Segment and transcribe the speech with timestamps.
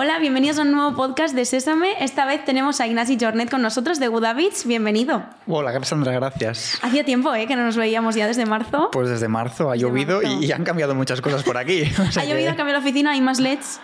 [0.00, 1.96] Hola, bienvenidos a un nuevo podcast de Sésame.
[1.98, 4.64] Esta vez tenemos a Ignasi Jornet con nosotros de Budavits.
[4.64, 5.24] Bienvenido.
[5.48, 6.78] Hola, Cassandra, gracias.
[6.82, 7.48] Hacía tiempo ¿eh?
[7.48, 8.90] que no nos veíamos ya desde marzo.
[8.92, 11.82] Pues desde marzo ha llovido Y, han cambiado muchas cosas por aquí.
[12.16, 13.80] ha llovido, ha cambiado la oficina, hay más LEDs.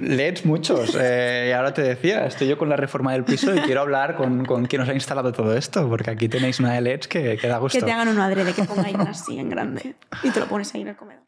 [0.00, 0.96] LEDs muchos.
[0.96, 4.14] Eh, y ahora te decía, estoy yo con la reforma del piso y quiero hablar
[4.14, 7.36] con, con quien nos ha instalado todo esto, porque aquí tenéis una de LEDs que,
[7.36, 7.80] que da gusto.
[7.80, 10.82] Que te hagan un adrede, que ponga Ignasi en grande y te lo pones ahí
[10.82, 11.27] en el comedor.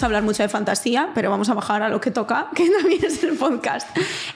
[0.00, 3.04] Gusta hablar mucho de fantasía, pero vamos a bajar a lo que toca, que también
[3.04, 3.86] es el podcast.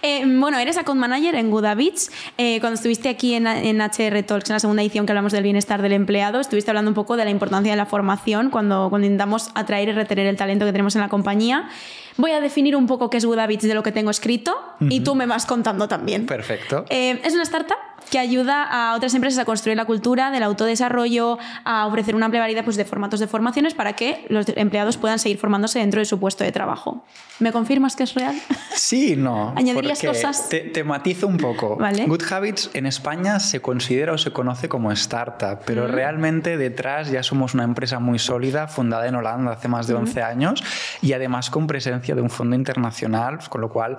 [0.03, 2.11] Eh, bueno, eres account manager en Guda Beach.
[2.37, 5.43] Eh, cuando estuviste aquí en, en, HR Talks, en la segunda edición que hablamos del
[5.43, 9.07] bienestar del empleado, estuviste hablando un poco de la importancia de la formación cuando, cuando
[9.07, 11.71] intentamos atraer y retener el talento que tenemos en la compañía.
[12.19, 15.01] Voy a definir un poco qué es Guda Beach de lo que tengo escrito y
[15.01, 16.27] tú me vas contando también.
[16.27, 16.85] Perfecto.
[16.91, 17.79] Eh, es una startup
[18.11, 22.41] que ayuda a otras empresas a construir la cultura del autodesarrollo, a ofrecer una amplia
[22.41, 26.05] variedad pues, de formatos de formaciones para que los empleados puedan seguir formándose dentro de
[26.05, 27.05] su puesto de trabajo.
[27.41, 28.37] ¿Me confirmas que es real?
[28.75, 29.53] Sí, no.
[29.57, 30.49] ¿Añadirías cosas?
[30.49, 31.79] Te, matizo un poco.
[32.07, 37.23] Good Habits en España se considera o se conoce como startup, pero realmente detrás ya
[37.23, 40.63] somos una empresa muy sólida, fundada en Holanda hace más de 11 años
[41.03, 43.97] y además con presencia de un fondo internacional, con lo cual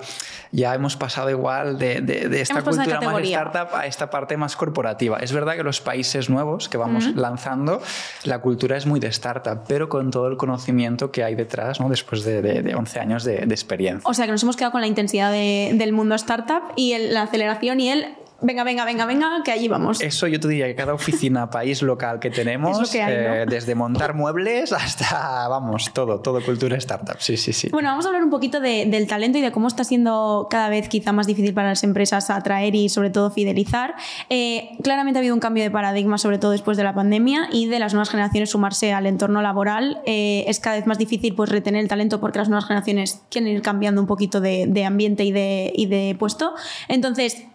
[0.52, 5.17] ya hemos pasado igual de, de, esta cultura más startup a esta parte más corporativa.
[5.17, 7.81] Es verdad que los países nuevos que vamos lanzando,
[8.23, 11.89] la cultura es muy de startup, pero con todo el conocimiento que hay detrás, ¿no?
[11.89, 14.07] después de, de, 11 años de, experiencia.
[14.09, 17.79] O sea que nos hemos quedado con la intensidad del mundo startup y la aceleración
[17.79, 20.02] y el venga, venga, venga, venga, que allí vamos.
[20.02, 24.72] Eso yo te diría que cada oficina, país local que tenemos, eh, desde montar muebles
[24.72, 27.17] hasta, vamos, todo, todo cultura startup.
[27.19, 27.69] Sí, sí, sí.
[27.69, 30.89] Bueno, vamos a hablar un poquito del talento y de cómo está siendo cada vez
[30.89, 33.95] quizá más difícil para las empresas atraer y sobre todo fidelizar.
[34.30, 37.67] Eh, claramente ha habido un cambio de paradigma, sobre todo después de la pandemia y
[37.67, 40.02] de las nuevas generaciones sumarse al entorno laboral.
[40.05, 43.49] Eh, es cada vez más difícil pues, retener el talento porque las nuevas generaciones quieren
[43.52, 46.54] ir cambiando un poquito de, ambiente y de, y de puesto.
[46.88, 47.45] Entonces,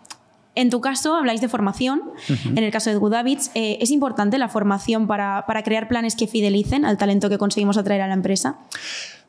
[0.54, 2.02] en tu caso, habláis de formación.
[2.44, 6.26] En el caso de Gudavits, eh, ¿es importante la formación para, para crear planes que
[6.26, 8.58] fidelicen al talento que conseguimos atraer a la empresa?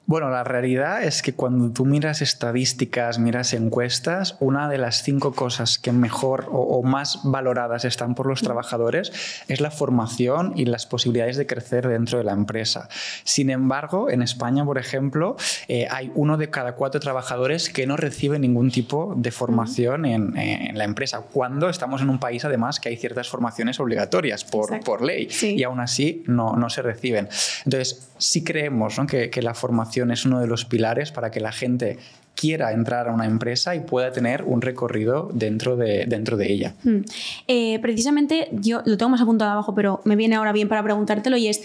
[0.07, 5.34] Bueno, la realidad es que cuando tú miras estadísticas, miras encuestas, una de las cinco
[5.34, 9.12] cosas que mejor o, más valoradas están por los trabajadores
[9.47, 12.89] es la formación y las posibilidades de crecer dentro de la empresa.
[13.23, 17.95] Sin embargo, en España, por ejemplo, eh, hay uno de cada cuatro trabajadores que no
[17.95, 20.33] recibe ningún tipo de formación en,
[20.73, 25.03] la empresa, cuando estamos en un país además que hay ciertas formaciones obligatorias por, por
[25.03, 27.29] ley y aún así no, no, se reciben.
[27.66, 31.52] Entonces, sí creemos que, que la formación es uno de los pilares para que la
[31.52, 31.97] gente
[32.35, 36.74] quiera entrar a una empresa y pueda tener un recorrido dentro de, dentro de ella.
[36.84, 37.02] Hmm.
[37.47, 41.38] Eh, precisamente, yo lo tengo más apuntado abajo, pero me viene ahora bien para preguntártelo
[41.38, 41.62] y es...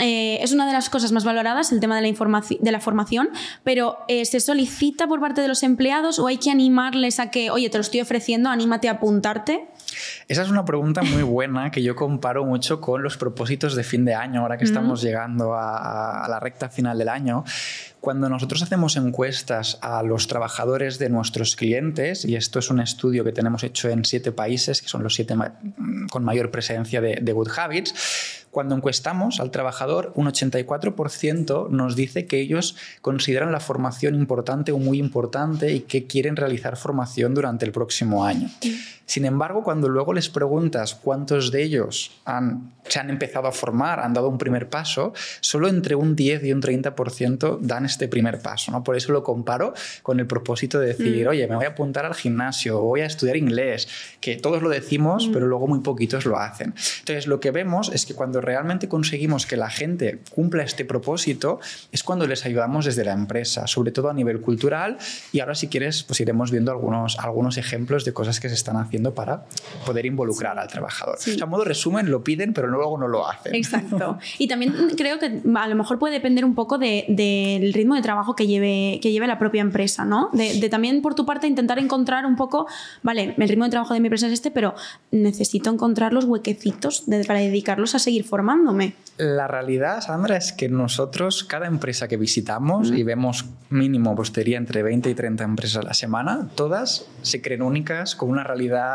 [0.00, 3.30] Eh, es una de las cosas más valoradas, el tema de la, de la formación,
[3.64, 7.50] pero eh, ¿se solicita por parte de los empleados o hay que animarles a que,
[7.50, 9.66] oye, te lo estoy ofreciendo, anímate a apuntarte?
[10.28, 14.04] Esa es una pregunta muy buena que yo comparo mucho con los propósitos de fin
[14.04, 17.44] de año, ahora que estamos llegando a, la recta final del año.
[18.00, 23.24] Cuando nosotros hacemos encuestas a los trabajadores de nuestros clientes, y esto es un estudio
[23.24, 25.34] que tenemos hecho en siete países, que son los siete
[26.10, 32.26] con mayor presencia de, de Good Habits, cuando encuestamos al trabajador, un 84% nos dice
[32.26, 37.66] que ellos consideran la formación importante o muy importante y que quieren realizar formación durante
[37.66, 38.50] el próximo año.
[39.08, 44.00] Sin embargo, cuando luego les preguntas cuántos de ellos han, se han empezado a formar,
[44.00, 48.40] han dado un primer paso, solo entre un 10 y un 30% dan este primer
[48.40, 48.70] paso.
[48.70, 48.84] ¿no?
[48.84, 51.30] Por eso lo comparo con el propósito de decir, mm.
[51.30, 53.88] oye, me voy a apuntar al gimnasio, voy a estudiar inglés,
[54.20, 55.32] que todos lo decimos, mm.
[55.32, 56.74] pero luego muy poquitos lo hacen.
[56.98, 61.60] Entonces, lo que vemos es que cuando realmente conseguimos que la gente cumpla este propósito,
[61.92, 64.98] es cuando les ayudamos desde la empresa, sobre todo a nivel cultural.
[65.32, 68.76] Y ahora, si quieres, pues iremos viendo algunos, algunos ejemplos de cosas que se están
[68.76, 69.44] haciendo para
[69.86, 71.16] poder involucrar al trabajador.
[71.16, 73.54] O sea, a modo resumen, lo piden, pero luego no lo hacen.
[73.54, 74.18] Exacto.
[74.38, 78.34] Y también creo que a lo mejor puede depender un poco del ritmo de trabajo
[78.34, 80.30] que lleve, que lleve la propia empresa, ¿no?
[80.32, 82.66] De, también por tu parte intentar encontrar un poco,
[83.02, 84.74] vale, el ritmo de trabajo de mi empresa es este, pero
[85.10, 88.94] necesito encontrar los huequecitos para dedicarlos a seguir formándome.
[89.16, 94.82] La realidad, Sandra, es que nosotros, cada empresa que visitamos, y vemos mínimo, pues entre
[94.82, 98.87] 20 y 30 empresas a la semana, todas se creen únicas, con una realidad,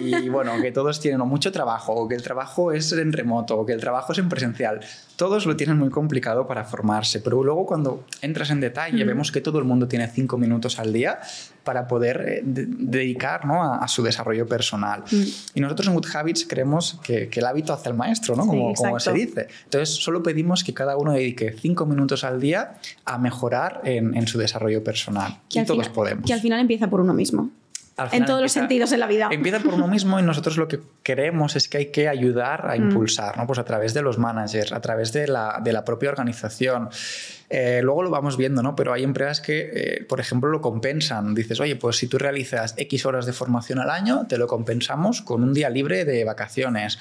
[0.00, 3.66] y bueno, que todos tienen mucho trabajo, o que el trabajo es en remoto, o
[3.66, 4.80] que el trabajo es en presencial.
[5.16, 9.40] Todos lo tienen muy complicado para formarse, pero luego cuando entras en detalle, vemos que
[9.40, 11.20] todo el mundo tiene 5 minutos al día
[11.64, 13.62] para poder eh, dedicar ¿no?
[13.62, 15.02] a, su desarrollo personal.
[15.54, 18.46] Y nosotros en Good Habits creemos que, el hábito hace el maestro, ¿no?
[18.46, 19.48] como, como se dice.
[19.64, 24.38] Entonces, solo pedimos que cada uno dedique cinco minutos al día a mejorar en, su
[24.38, 25.40] desarrollo personal.
[25.50, 26.24] y todos podemos.
[26.24, 27.50] Que al final empieza por uno mismo.
[28.12, 29.28] En todos los sentidos en la vida.
[29.30, 32.76] Empieza por uno mismo y nosotros lo que queremos es que hay que ayudar a
[32.76, 32.82] mm.
[32.82, 33.46] impulsar, ¿no?
[33.46, 36.90] Pues a través de los managers, a través de la, de la propia organización.
[37.48, 38.76] Eh, luego lo vamos viendo, ¿no?
[38.76, 41.34] Pero hay empresas que, eh, por ejemplo, lo compensan.
[41.34, 45.22] Dices, oye, pues si tú realizas X horas de formación al año, te lo compensamos
[45.22, 46.98] con un día libre de vacaciones.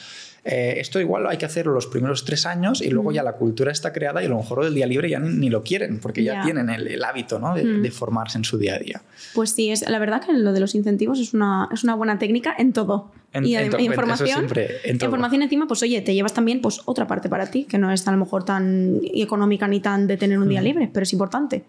[0.48, 3.72] Eh, esto igual hay que hacerlo los primeros tres años y luego ya la cultura
[3.72, 6.44] está creada y a lo mejor el día libre ya ni, lo quieren porque ya
[6.44, 7.56] tienen el, hábito ¿no?
[7.56, 9.02] de, formarse en su día a día.
[9.34, 12.20] Pues sí, es, la verdad que lo de los incentivos es una, es una buena
[12.20, 13.12] técnica en todo.
[13.34, 17.28] En, y en, información, en información encima, pues oye, te llevas también pues otra parte
[17.28, 20.48] para ti, que no es a lo mejor tan económica ni tan de tener un
[20.48, 21.64] día libre, pero es importante.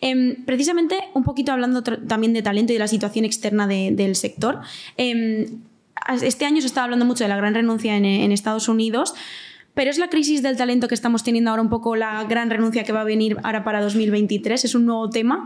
[0.00, 4.60] Em, precisamente, un poquito hablando también de talento y de la situación externa del sector,
[4.96, 5.46] em,
[6.22, 9.14] este año se estaba hablando mucho de la gran renuncia en, Estados Unidos.
[9.74, 12.82] Pero es la crisis del talento que estamos teniendo ahora un poco la gran renuncia
[12.82, 14.64] que va a venir ahora para 2023.
[14.64, 15.44] Es un nuevo tema.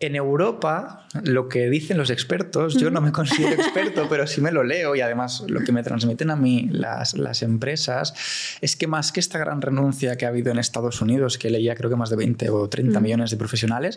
[0.00, 4.50] En Europa, lo que dicen los expertos, yo no me considero experto, pero sí me
[4.50, 8.12] lo leo y además lo que me transmiten a mí las, las, empresas
[8.60, 11.76] es que más que esta gran renuncia que ha habido en Estados Unidos, que leía
[11.76, 13.96] creo que más de 20 o 30 millones de profesionales,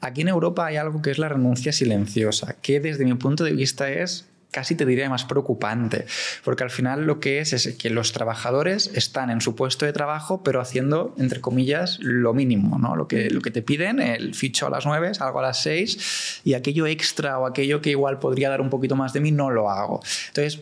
[0.00, 3.52] aquí en Europa hay algo que es la renuncia silenciosa, que desde mi punto de
[3.52, 6.06] vista es casi te diría más preocupante,
[6.44, 9.92] porque al final lo que es es que los trabajadores están en su puesto de
[9.92, 12.94] trabajo, pero haciendo, entre comillas, lo mínimo, ¿no?
[12.94, 16.42] Lo que, lo que te piden, el ficho a las 9, algo a las 6,
[16.44, 19.50] y aquello extra o aquello que igual podría dar un poquito más de mí, no
[19.50, 20.00] lo hago.
[20.28, 20.60] Entonces,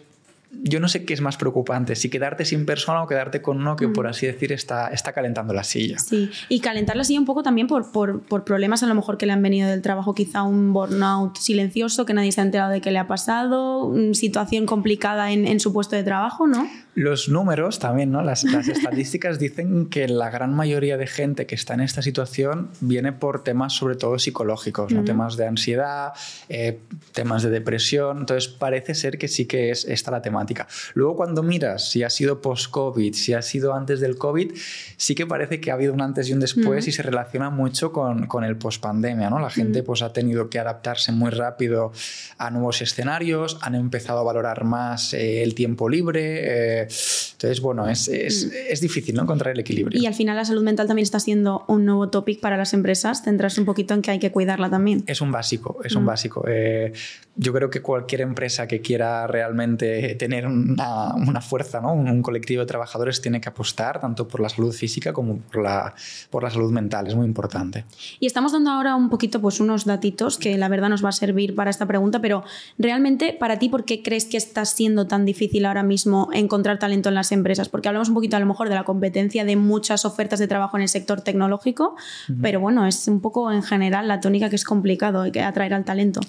[0.53, 3.75] yo no sé qué es más preocupante, si quedarte sin persona o quedarte con uno
[3.75, 4.09] que, por mm.
[4.09, 5.99] así decir, está, está calentando la silla.
[5.99, 9.17] Sí, y calentar la silla un poco también por, por, por, problemas a lo mejor
[9.17, 12.71] que le han venido del trabajo, quizá un burnout silencioso que nadie se ha enterado
[12.71, 16.69] de qué le ha pasado, situación complicada en, en su puesto de trabajo, ¿no?
[16.95, 18.23] Los números también, ¿no?
[18.23, 23.13] Las, estadísticas dicen que la gran mayoría de gente que está en esta situación viene
[23.13, 25.03] por temas sobre todo psicológicos, ¿no?
[25.03, 26.13] temas de ansiedad,
[26.51, 26.81] eh,
[27.13, 28.19] temas de depresión.
[28.19, 30.69] Entonces parece ser que sí que es esta la temática.
[30.93, 34.53] Luego cuando miras si ha sido post-COVID, si ha sido antes del COVID,
[34.99, 37.91] sí que parece que ha habido un antes y un después y se relaciona mucho
[37.91, 39.31] con, con el post-pandemia.
[39.31, 39.39] ¿no?
[39.39, 41.93] La gente pues, ha tenido que adaptarse muy rápido
[42.37, 46.82] a nuevos escenarios, han empezado a valorar más eh, el tiempo libre.
[46.82, 48.51] Eh, entonces, bueno, es, es, mm.
[48.71, 49.23] es, difícil ¿no?
[49.23, 50.01] encontrar el equilibrio.
[50.01, 53.23] Y al final la salud mental también está siendo un nuevo topic para las empresas,
[53.23, 55.03] centrarse un poquito en que hay que cuidarla también.
[55.07, 56.07] Es un básico, es un mm.
[56.07, 56.45] básico.
[56.47, 56.93] Eh,
[57.35, 61.93] yo creo que cualquier empresa que quiera realmente tener una, una fuerza, ¿no?
[61.95, 65.95] Un, colectivo de trabajadores tiene que apostar tanto por la salud física como por la,
[66.31, 67.85] por la salud mental, es muy importante.
[68.21, 71.13] Y estamos dando ahora un poquito pues unos datitos que la verdad nos va a
[71.13, 72.45] servir para esta pregunta, pero
[72.79, 77.09] realmente para ti, ¿por qué crees que está siendo tan difícil ahora mismo encontrar talento
[77.09, 80.05] en las empresas, porque hablamos un poquito a lo mejor de la competencia de muchas
[80.05, 81.97] ofertas de trabajo en el sector tecnológico,
[82.41, 86.21] pero bueno, es un poco en general la tónica que es complicado atraer al talento.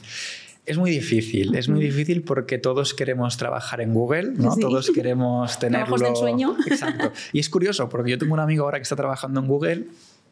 [0.65, 4.55] Es muy difícil, es muy difícil porque todos queremos trabajar en Google, ¿no?
[4.55, 5.97] Todos queremos tenerlo.
[5.97, 6.55] del sueño.
[6.67, 7.11] Exacto.
[7.33, 9.87] Y es curioso porque yo tengo un amigo ahora que está trabajando en Google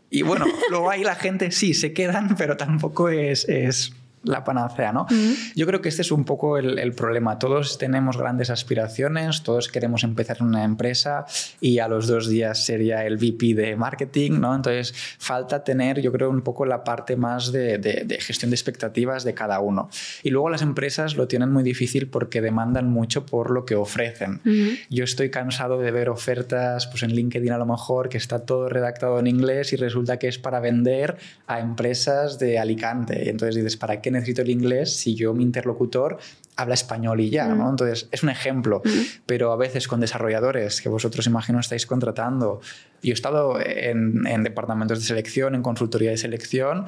[0.09, 4.91] y bueno, luego ahí la gente sí se quedan, pero tampoco es, es la panacea,
[4.91, 5.07] ¿no?
[5.55, 7.39] Yo creo que este es un poco el, problema.
[7.39, 11.25] Todos tenemos grandes aspiraciones, todos queremos empezar una empresa
[11.59, 14.53] y a los dos días sería el VP de marketing, ¿no?
[14.53, 19.33] Entonces falta tener, yo creo, un poco la parte más de, gestión de expectativas de
[19.33, 19.89] cada uno.
[20.21, 24.41] Y luego las empresas lo tienen muy difícil porque demandan mucho por lo que ofrecen.
[24.89, 28.69] Yo estoy cansado de ver ofertas pues en LinkedIn a lo mejor que está todo
[28.69, 33.23] redactado en inglés y resulta que es para vender a empresas de Alicante.
[33.25, 36.17] Y entonces dices, ¿para qué necesito el inglés si yo, mi interlocutor,
[36.55, 37.67] habla español y ya, ¿no?
[37.67, 37.69] Mm.
[37.69, 38.89] Entonces, es un ejemplo, mm.
[39.25, 42.61] pero a veces con desarrolladores que vosotros imagino estáis contratando.
[43.01, 46.85] Yo he estado en, en departamentos de selección, en consultoría de selección,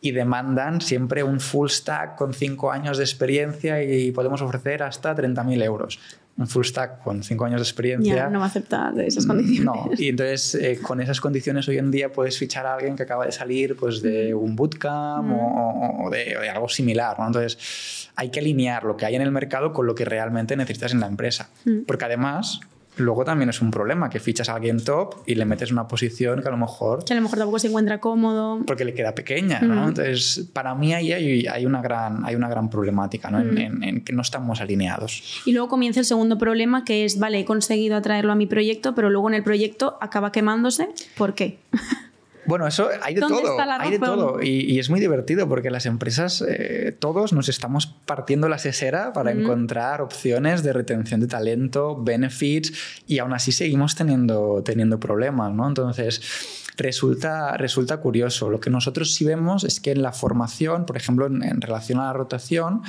[0.00, 5.14] y demandan siempre un full stack con cinco años de experiencia y podemos ofrecer hasta
[5.14, 5.98] 30.000 euros
[6.40, 8.30] un full stack con cinco años de experiencia.
[8.30, 9.64] no va a aceptar esas condiciones.
[9.64, 13.02] No, y entonces eh, con esas condiciones hoy en día puedes fichar a alguien que
[13.02, 17.18] acaba de salir pues, de un bootcamp o, de, algo similar.
[17.18, 17.26] ¿no?
[17.26, 20.92] Entonces hay que alinear lo que hay en el mercado con lo que realmente necesitas
[20.92, 21.50] en la empresa.
[21.86, 22.60] Porque además
[22.96, 26.42] luego también es un problema que fichas a alguien top y le metes una posición
[26.42, 27.04] que a lo mejor...
[27.04, 28.60] Que a lo mejor tampoco se encuentra cómodo.
[28.66, 29.88] Porque le queda pequeña, ¿no?
[29.88, 33.40] Entonces, para mí ahí hay, una, gran, hay una gran problemática, ¿no?
[33.40, 35.42] En, en, que no estamos alineados.
[35.46, 38.94] Y luego comienza el segundo problema que es, vale, he conseguido atraerlo a mi proyecto,
[38.94, 40.88] pero luego en el proyecto acaba quemándose.
[41.16, 41.58] ¿Por qué?
[42.50, 43.58] Bueno, eso hay de todo.
[43.78, 44.42] Hay de todo.
[44.42, 49.30] Y, es muy divertido porque las empresas, eh, todos nos estamos partiendo la sesera para
[49.30, 52.72] encontrar opciones de retención de talento, benefits,
[53.06, 55.68] y aún así seguimos teniendo, teniendo problemas, ¿no?
[55.68, 58.50] Entonces, resulta, resulta curioso.
[58.50, 62.06] Lo que nosotros sí vemos es que en la formación, por ejemplo, en, relación a
[62.06, 62.82] la rotación,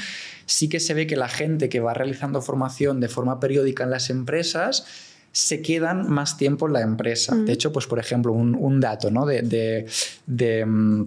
[0.47, 3.91] sí que se ve que la gente que va realizando formación de forma periódica en
[3.91, 4.85] las empresas,
[5.31, 7.35] se quedan más tiempo en la empresa.
[7.35, 9.25] De hecho, pues por ejemplo, un, dato ¿no?
[9.25, 9.87] de,
[10.25, 11.01] de, mm,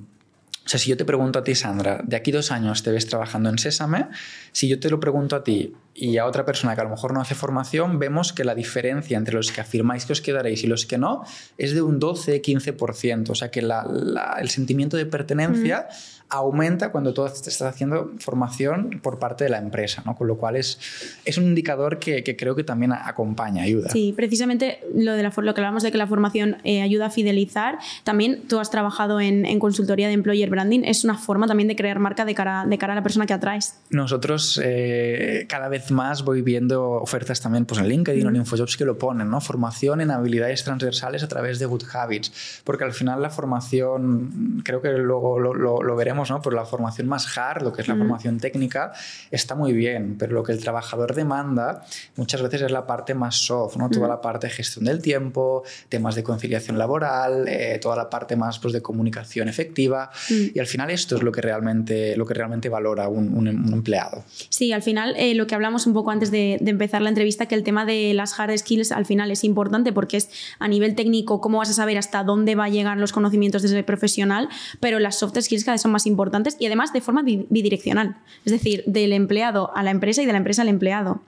[0.65, 3.07] o sea, si yo te pregunto a ti, Sandra, de aquí dos años te ves
[3.07, 4.09] trabajando en Sésame,
[4.55, 7.13] si yo te lo pregunto a ti y a otra persona que a lo mejor
[7.13, 10.69] no hace formación, vemos que la diferencia entre los que afirmáis que os quedaréis y
[10.69, 11.25] los que no
[11.59, 13.31] es de un 12-15%.
[13.31, 15.89] O sea, que el sentimiento de pertenencia
[16.29, 20.17] aumenta cuando tú estás haciendo formación por parte de la empresa, ¿no?
[20.17, 20.79] Con lo cual es,
[21.25, 23.91] es un indicador que, creo que también acompaña, ayuda.
[23.91, 27.11] Sí, precisamente lo, de la, lo que hablamos de que la formación eh, ayuda a
[27.11, 31.77] fidelizar, también tú has trabajado en, consultoría de employer branding, es una forma también de
[31.77, 33.79] crear marca de cara, de cara a la persona que atraes.
[33.91, 38.77] Nosotros eh, cada vez más voy viendo ofertas también pues, en LinkedIn o en InfoJobs
[38.77, 39.41] que lo ponen, ¿no?
[39.41, 44.81] Formación en habilidades transversales a través de Good Habits, porque al final la formación, creo
[44.83, 47.97] que luego lo, lo veremos por pues la formación más hard, lo que es la
[47.97, 48.93] formación técnica,
[49.31, 51.85] está muy bien, pero lo que el trabajador demanda
[52.17, 53.89] muchas veces es la parte más soft, ¿no?
[53.91, 58.37] Toda la parte de gestión del tiempo, temas de conciliación laboral, eh, toda la parte
[58.37, 60.11] más pues, de comunicación efectiva.
[60.29, 64.25] Y al final esto es lo que realmente, lo que realmente valora un, empleado.
[64.49, 67.55] Sí, al final eh, lo que hablamos un poco antes de, empezar la entrevista, que
[67.55, 71.41] el tema de las hard skills al final es importante porque es a nivel técnico
[71.41, 74.49] cómo vas a saber hasta dónde va a llegar los conocimientos de ese profesional,
[74.81, 78.53] pero las soft skills cada vez son más importantes y además de forma bidireccional, es
[78.53, 81.21] decir, del empleado a la empresa y de la empresa al empleado.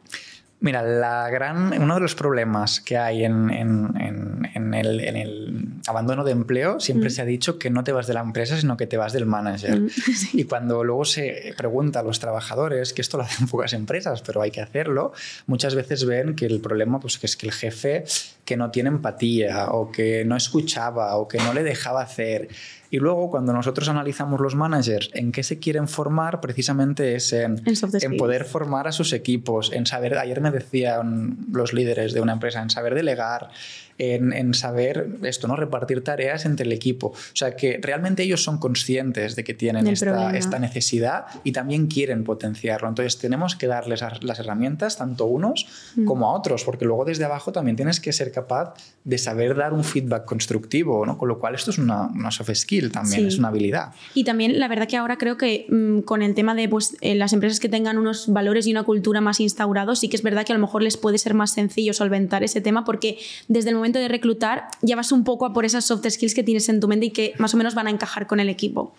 [0.58, 4.46] Mira, la gran, uno de los problemas que hay en, el,
[5.86, 7.12] abandono de empleo siempre mm.
[7.12, 9.26] se ha dicho que no te vas de la empresa, sino que te vas del
[9.26, 9.80] manager.
[9.80, 9.88] Mm,
[10.34, 14.42] y cuando luego se pregunta a los trabajadores, que esto lo hacen pocas empresas, pero
[14.42, 15.12] hay que hacerlo,
[15.46, 18.04] muchas veces ven que el problema pues, que es que el jefe
[18.44, 22.48] que no tiene empatía o que no escuchaba o que no le dejaba hacer.
[22.90, 27.60] Y luego, cuando nosotros analizamos los managers, en qué se quieren formar, precisamente es en,
[27.66, 32.34] en, poder formar a sus equipos, en saber, ayer me decían los líderes de una
[32.34, 33.50] empresa, en saber delegar,
[33.98, 35.56] en, saber esto, ¿no?
[35.56, 37.08] Repartir tareas entre el equipo.
[37.08, 41.86] O sea, que realmente ellos son conscientes de que tienen esta, esta, necesidad y también
[41.86, 42.88] quieren potenciarlo.
[42.88, 46.04] Entonces, tenemos que darles las herramientas, tanto unos mm.
[46.04, 48.74] como a otros, porque luego desde abajo también tienes que ser capaz
[49.04, 51.16] de saber dar un feedback constructivo, ¿no?
[51.18, 53.92] Con lo cual, esto es una, una soft skill también, es una habilidad.
[54.14, 57.14] Y también, la verdad que ahora creo que mm, con el tema de pues, eh,
[57.14, 60.44] las empresas que tengan unos valores y una cultura más instaurados, sí que es verdad
[60.44, 63.76] que a lo mejor les puede ser más sencillo solventar ese tema, porque desde el
[63.76, 66.80] momento de reclutar, ya vas un poco a por esas soft skills que tienes en
[66.80, 68.94] tu mente y que más o menos van a encajar con el equipo.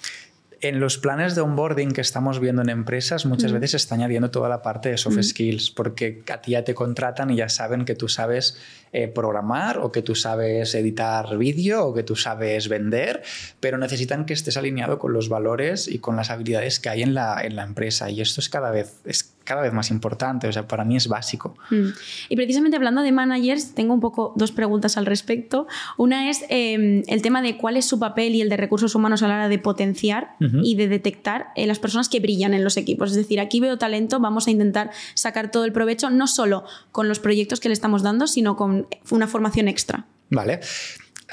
[0.60, 4.32] En los planes de onboarding que estamos viendo en empresas, muchas veces se está añadiendo
[4.32, 7.86] toda la parte de soft skills, porque a ti ya te contratan y ya saben
[7.86, 8.58] que tú sabes
[8.92, 13.22] eh, programar o que tú sabes editar vídeo o que tú sabes vender,
[13.60, 17.14] pero necesitan que estés alineado con los valores y con las habilidades que hay en
[17.14, 18.10] la, en la empresa.
[18.10, 21.08] Y esto es cada vez, es cada vez más importante, o sea, para mí es
[21.08, 21.56] básico.
[21.70, 21.88] Mm.
[22.28, 25.68] Y precisamente hablando de managers, tengo un poco dos preguntas al respecto.
[25.96, 29.24] Una es em, el tema de cuál es su papel y el de recursos humanos
[29.24, 32.76] a la hora de potenciar y de detectar eh, las personas que brillan en los
[32.76, 33.12] equipos.
[33.12, 37.08] Es decir, aquí veo talento, vamos a intentar sacar todo el provecho, no solo con
[37.08, 40.06] los proyectos que le estamos dando, sino con una formación extra.
[40.30, 40.60] Vale.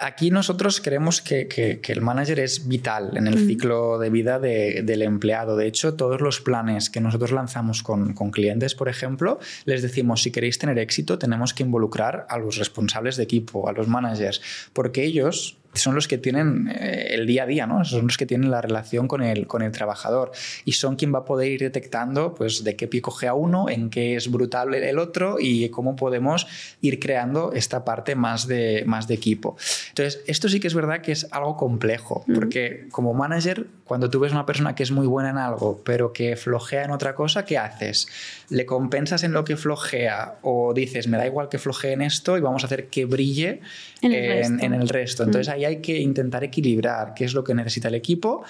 [0.00, 3.46] Aquí nosotros creemos que, el manager es vital en el mm.
[3.46, 5.56] ciclo de vida del empleado.
[5.56, 10.22] De hecho, todos los planes que nosotros lanzamos con, con, clientes, por ejemplo, les decimos,
[10.22, 14.40] si queréis tener éxito, tenemos que involucrar a los responsables de equipo, a los managers,
[14.72, 17.84] porque ellos son los que tienen eh, el día a día, ¿no?
[17.84, 20.32] son los que tienen la relación con el, con el trabajador
[20.64, 23.68] y son quien va a poder ir detectando pues, de qué pie coge a uno,
[23.68, 26.46] en qué es brutal el otro y cómo podemos
[26.80, 29.56] ir creando esta parte más de, más de equipo.
[29.88, 34.20] Entonces, esto sí que es verdad que es algo complejo, porque como manager, cuando tú
[34.20, 37.44] ves una persona que es muy buena en algo, pero que flojea en otra cosa,
[37.44, 38.08] ¿qué haces?
[38.48, 42.36] ¿Le compensas en lo que flojea o dices, me da igual que flojee en esto
[42.36, 43.60] y vamos a hacer que brille
[44.02, 45.22] en el, resto.
[45.22, 48.44] Entonces, ahí hay que intentar equilibrar qué es lo que necesita el equipo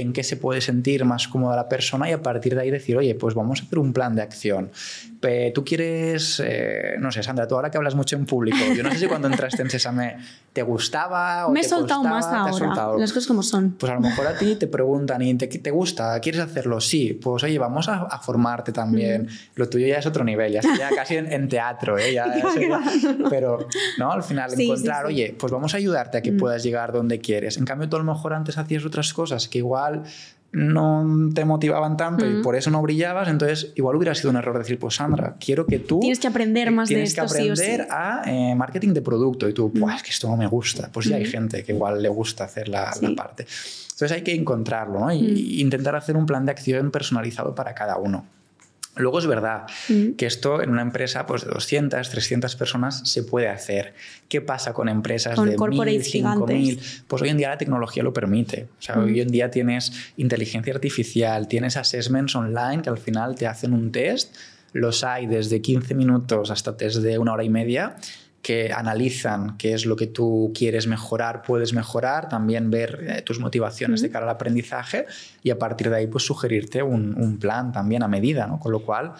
[0.00, 2.96] en qué se puede sentir más cómoda la persona y a partir de ahí decir,
[2.96, 4.70] oye, pues vamos a hacer un plan de acción.
[5.54, 8.90] Tú quieres, eh, no sé, Sandra, tú ahora que hablas mucho en público, yo no
[8.92, 10.16] sé si cuando entraste en Sésame
[10.52, 12.98] te gustaba o Me he te soltado costaba, más ahora, soltado.
[12.98, 13.72] las cosas como son.
[13.72, 16.80] Pues a lo mejor a ti te preguntan y te, te gusta, ¿quieres hacerlo?
[16.80, 19.22] Sí, pues oye, vamos a, a formarte también.
[19.24, 19.28] Mm.
[19.56, 22.12] Lo tuyo ya es otro nivel, ya sería casi en, en teatro, ¿eh?
[22.12, 22.80] Ya va, sería-
[23.28, 23.66] pero
[23.98, 25.12] no, al final Sí, sí, encontrar, sí.
[25.14, 27.56] oye, pues vamos a ayudarte a que puedas llegar donde quieres.
[27.58, 29.87] En cambio, tú a lo mejor antes hacías otras cosas que igual
[30.50, 34.56] no te motivaban tanto y por eso no brillabas, entonces igual hubiera sido un error
[34.56, 36.00] decir, pues Sandra, quiero que tú...
[36.00, 37.48] Tienes que aprender más de tienes esto, que sí sí.
[37.48, 37.52] Mm.
[37.52, 40.88] aprender a eh, marketing de producto y tú, pues es que esto no me gusta.
[40.90, 43.42] Pues sí hay gente que igual le gusta hacer la, la parte.
[43.42, 45.12] Entonces hay que encontrarlo ¿no?
[45.12, 48.24] y, y intentar hacer un plan de acción personalizado para cada uno.
[48.98, 50.12] Luego es verdad Mm.
[50.16, 53.94] que esto en una empresa pues, de 200, 300 personas se puede hacer.
[54.28, 56.80] ¿Qué pasa con empresas Con de 1.000, corporates 5.000?
[57.08, 58.68] Pues hoy en día la tecnología lo permite.
[58.78, 59.04] O sea, Mm.
[59.04, 63.90] hoy en día tienes inteligencia artificial, tienes assessments online que al final te hacen un
[63.92, 64.34] test.
[64.72, 67.96] Los hay desde 15 minutos hasta test de una hora y media
[68.42, 73.40] que analizan qué es lo que tú quieres mejorar, puedes mejorar, también ver eh, tus
[73.40, 75.06] motivaciones de cara al aprendizaje
[75.42, 78.58] y a partir de ahí pues sugerirte un, un plan también a medida, ¿no?
[78.60, 79.14] Con lo cual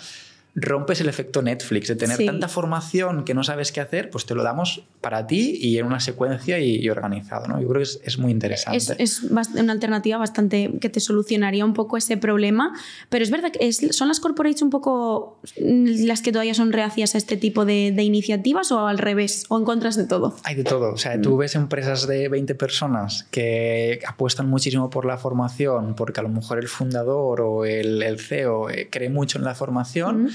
[0.60, 2.26] rompes el efecto Netflix de tener Sí.
[2.26, 5.86] tanta formación que no sabes qué hacer, pues te lo damos para ti y en
[5.86, 7.60] una secuencia y, y organizado, ¿no?
[7.60, 8.76] Yo creo que es, es muy interesante.
[8.78, 12.72] Es, es una alternativa bastante que te solucionaría un poco ese problema,
[13.08, 16.72] pero es verdad que es- son las corporates un poco mm, las que todavía son
[16.72, 20.36] reacias a este tipo de, de iniciativas o al revés, o encuentras de todo.
[20.44, 20.92] Hay de todo.
[20.92, 26.20] O sea, tú ves empresas de 20 personas que apuestan muchísimo por la formación, porque
[26.20, 30.30] a lo mejor el fundador o el, el CEO eh, cree mucho en la formación.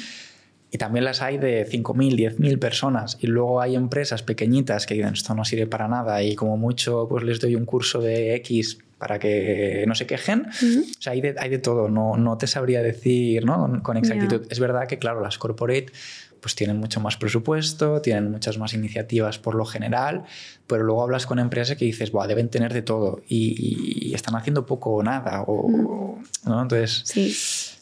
[0.73, 3.19] Y también las hay de 5.000, 10.000 personas.
[3.21, 7.05] Y luego hay empresas pequeñitas que dicen esto no sirve para nada y como mucho
[7.07, 10.47] pues les doy un curso de X para que no se quejen.
[10.47, 11.89] O sea, hay de, hay de todo.
[11.89, 13.83] No, no te sabría decir ¿no?
[13.83, 14.41] con, exactitud.
[14.41, 14.47] Ya.
[14.49, 15.93] Es verdad que, claro, las corporate
[16.41, 20.23] pues tienen mucho más presupuesto, tienen muchas más iniciativas por lo general,
[20.65, 24.35] pero luego hablas con empresas que dices, Buah, deben tener de todo y, y están
[24.35, 25.43] haciendo poco o nada.
[25.45, 26.61] O, ¿no?
[26.63, 27.33] Entonces, Sí.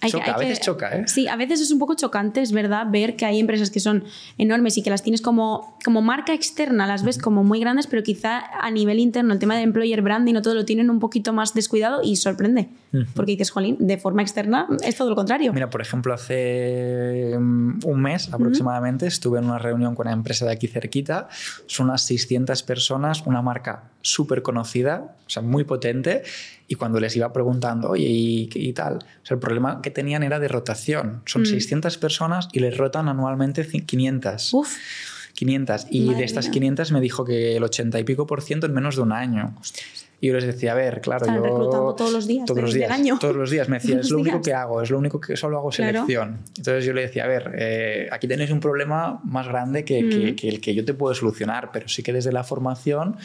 [0.01, 1.03] Hay que- choca, hay a veces que- choca, ¿eh?
[1.07, 4.03] Sí, a veces es un poco chocante, es verdad, ver que hay empresas que son
[4.37, 8.03] enormes y que las tienes como, como marca externa, las ves como muy grandes, pero
[8.03, 11.33] quizá a nivel interno el tema de employer branding o todo lo tienen un poquito
[11.33, 12.69] más descuidado y sorprende.
[13.15, 15.53] Porque dices, jolín, de forma externa es todo lo contrario.
[15.53, 20.45] Mira, por ejemplo, hace mm, un mes aproximadamente estuve en una reunión con una empresa
[20.45, 21.29] de aquí cerquita.
[21.67, 26.23] Son unas 600 personas, una marca súper conocida, o sea, muy potente.
[26.67, 28.95] Y cuando les iba preguntando, oye, ¿y, y tal?
[28.97, 31.21] O sea, el problema que tenían era de rotación.
[31.25, 31.45] Son Mm.
[31.45, 34.53] 600 personas y les rotan anualmente ci- 500.
[34.53, 34.75] Uf,
[35.33, 35.87] 500.
[35.89, 36.51] Y Madre de estas mía.
[36.53, 39.55] 500 me dijo que el 80 y pico por ciento en menos de un año.
[40.23, 41.43] Y yo les decía, a ver, claro, Están yo...
[41.43, 42.91] reclutando todos los días Todos del- los días.
[42.91, 43.17] año.
[43.19, 43.67] Todos los días.
[43.69, 45.93] Me decía, es lo único que hago, es lo único que solo hago Claro.
[46.05, 46.39] selección.
[46.57, 50.31] Entonces yo le decía, a ver, eh, aquí tenéis un problema más grande que, que-
[50.33, 50.35] Mm.
[50.35, 53.17] que el que yo te puedo solucionar, pero sí que desde la formación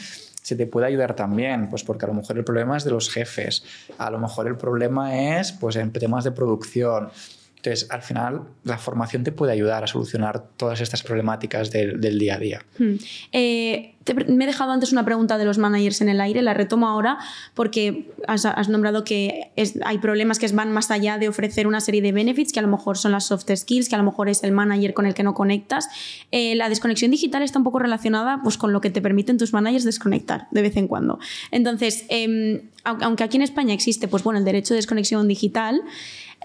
[0.47, 3.09] se te puede ayudar también, pues porque a lo mejor el problema es de los
[3.09, 3.65] jefes,
[3.97, 7.09] a lo mejor el problema es pues en temas de producción.
[7.57, 12.17] Entonces, al final, la formación te puede ayudar a solucionar todas estas problemáticas del, del
[12.19, 12.61] día a día.
[12.77, 12.93] Hmm.
[13.33, 16.53] Eh, te- me he dejado antes una pregunta de los managers en el aire, la
[16.53, 17.17] retomo ahora
[17.55, 21.81] porque has, has nombrado que es- hay problemas que van más allá de ofrecer una
[21.81, 24.29] serie de benefits, que a lo mejor son las soft skills, que a lo mejor
[24.29, 25.89] es el manager con el que no conectas.
[26.31, 29.51] Eh, la desconexión digital está un poco relacionada pues, con lo que te permiten tus
[29.51, 31.19] managers desconectar de vez en cuando.
[31.51, 35.81] Entonces, au- aunque aquí en España existe pues, bueno, el derecho de desconexión digital,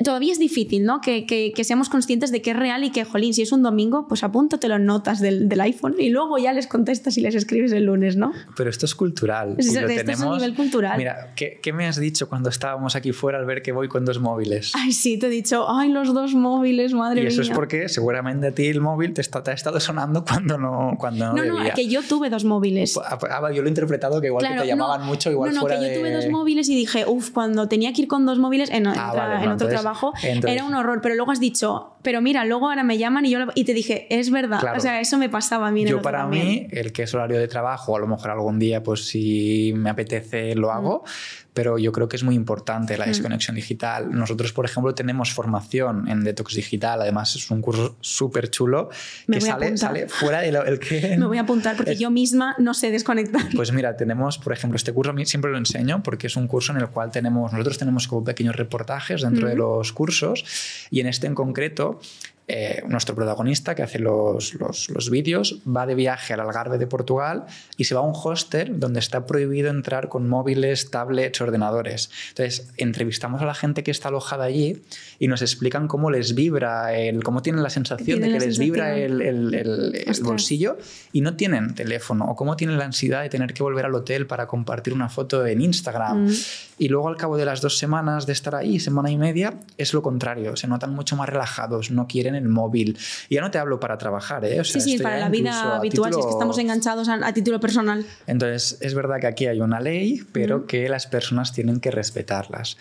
[0.03, 1.01] Todavía es difícil, ¿no?
[1.03, 3.63] Que, que- que seamos conscientes de que es real y que, jolín, si es un
[3.63, 7.35] domingo, pues apúntatelo en notas del, del iPhone y luego ya les contestas y les
[7.35, 8.33] escribes el lunes, ¿no?
[8.57, 9.55] Pero esto es cultural.
[9.59, 10.97] Es- y lo esto es a nivel cultural.
[10.97, 14.07] Mira, ¿qué, qué me has dicho cuando estábamos aquí fuera al ver que voy con
[14.07, 14.73] dos móviles?
[14.75, 17.51] Ay, sí, te he dicho, ay, los dos móviles, madre y eso mía.
[17.51, 20.95] es porque seguramente a ti el móvil te, está, te ha estado sonando cuando no,
[20.99, 22.97] cuando no, No, no, que yo tuve dos móviles.
[22.97, 25.57] Ah, ah, yo lo he interpretado que igual que te llamaban no, mucho, igual no,
[25.57, 28.25] no, fuera que yo tuve dos móviles y dije, uff, cuando tenía que ir con
[28.25, 31.01] dos móviles en, Ah, otra- vale, en otro entonces- trabajo, entonces- era un horror.
[31.03, 33.75] Pero luego has dicho, pero mira, luego ahora me llaman y yo lo- y te
[33.75, 34.61] dije, es verdad.
[34.61, 34.79] Claro.
[34.79, 35.85] O sea, eso me pasaba a mí.
[35.85, 36.47] Yo para también.
[36.47, 39.91] mí, el que es horario de trabajo, a lo mejor algún día, pues si me
[39.91, 41.05] apetece, lo hago,
[41.55, 44.11] pero yo creo que es muy importante la desconexión digital.
[44.11, 48.89] Nosotros, por ejemplo, tenemos formación en detox digital, además es un curso súper chulo
[49.27, 51.17] Me que sale, sale fuera de lo el que...
[51.19, 53.43] Me voy a apuntar porque Es- yo misma no sé desconectar.
[53.55, 56.79] Pues mira, tenemos, por ejemplo, este curso siempre lo enseño porque es un curso en
[56.79, 60.45] el cual tenemos, nosotros tenemos como pequeños reportajes dentro de los cursos
[60.91, 62.01] y en este en concreto
[62.49, 67.47] eh, nuestro protagonista que hace los, los, vídeos va de viaje al Algarve de Portugal
[67.77, 72.11] y se va a un hostel donde está prohibido entrar con móviles, tablets, ordenadores.
[72.31, 74.83] Entonces, entrevistamos a la gente que está alojada allí
[75.21, 78.97] y nos explican cómo les vibra, el, cómo tienen la sensación de que les vibra
[78.97, 80.79] el, el, el, bolsillo
[81.13, 84.27] y no tienen teléfono, o cómo tienen la ansiedad de tener que volver al hotel
[84.27, 86.27] para compartir una foto en Instagram.
[86.27, 86.33] Mm.
[86.79, 89.95] Y luego, al cabo de las dos semanas de estar ahí, semana y media, es
[89.95, 92.97] lo contrario, se notan mucho más relajados, no quieren el móvil.
[93.29, 94.63] Y ya no te hablo para trabajar, ¿eh?
[94.65, 98.05] sí, sí, para la vida habitual, si es que estamos enganchados a, título personal.
[98.27, 102.77] Entonces, es verdad que aquí hay una ley, pero que las personas tienen que respetarlas.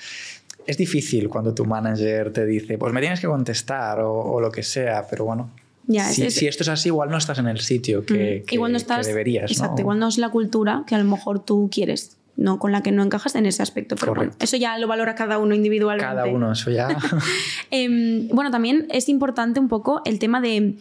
[0.67, 4.63] Es difícil cuando tu manager te dice, pues me tienes que contestar o, lo que
[4.63, 5.49] sea, pero bueno,
[6.11, 9.05] si, si, esto es así, igual no estás en el sitio que, igual no estás,
[9.05, 9.51] deberías.
[9.51, 12.81] Exacto, igual no es la cultura que a lo mejor tú quieres no con la
[12.81, 13.95] que no encajas en ese aspecto.
[13.95, 16.15] Pero bueno, eso ya lo valora cada uno individualmente.
[16.15, 16.89] Cada uno, eso ya.
[17.71, 20.75] Em, bueno, también es importante un poco el tema de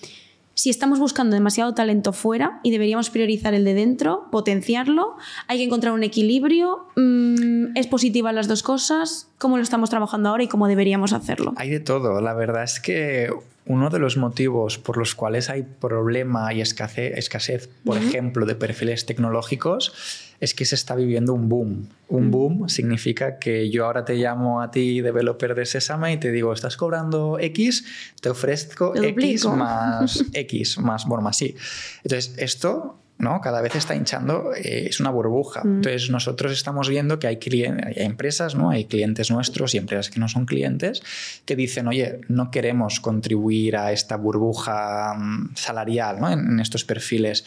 [0.54, 5.64] si estamos buscando demasiado talento fuera y deberíamos priorizar el de dentro, potenciarlo, hay que
[5.64, 10.48] encontrar un equilibrio, mm, es positiva las dos cosas, cómo lo estamos trabajando ahora y
[10.48, 11.54] cómo deberíamos hacerlo.
[11.56, 13.30] Hay de todo, la verdad es que
[13.64, 18.54] uno de los motivos por los cuales hay problema y escasez, escasez por ejemplo, de
[18.54, 21.88] perfiles tecnológicos, es que se está viviendo un boom.
[22.08, 22.30] Un mm.
[22.30, 26.52] boom significa que yo ahora te llamo a ti, developer de Sesame, y te digo,
[26.52, 27.84] estás cobrando X,
[28.20, 31.54] te ofrezco X más X, más, bueno, más sí.
[32.02, 33.42] Entonces, esto ¿no?
[33.42, 35.62] Cada vez está hinchando, eh, es una burbuja.
[35.62, 35.76] Mm.
[35.76, 38.70] Entonces nosotros estamos viendo que hay, hay, empresas, ¿no?
[38.70, 41.02] Hay clientes nuestros y empresas que no son clientes
[41.44, 46.30] que dicen, oye, no queremos contribuir a esta burbuja mm, salarial ¿no?
[46.30, 47.44] en estos perfiles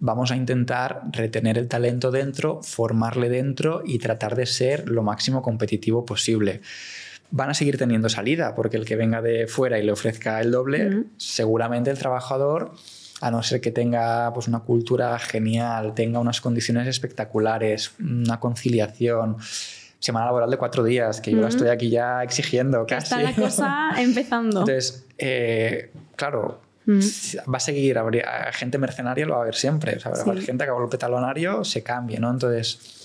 [0.00, 5.42] vamos a intentar retener el talento dentro, formarle dentro y tratar de ser lo máximo
[5.42, 6.62] competitivo posible.
[7.30, 10.50] Van a seguir teniendo salida, porque el que venga de fuera y le ofrezca el
[10.50, 12.72] doble, seguramente el trabajador,
[13.20, 19.36] a no ser que tenga pues, una cultura genial, tenga unas condiciones espectaculares, una conciliación,
[20.00, 23.14] semana laboral de cuatro días, que yo la estoy aquí ya exigiendo casi.
[23.14, 24.60] Está la cosa empezando.
[24.60, 26.62] Entonces, eh, claro,
[27.52, 30.70] va a seguir, habría, gente mercenaria lo va a haber siempre, o sea, gente que
[30.70, 32.30] a golpe talonario se cambie, ¿no?
[32.30, 33.00] Entonces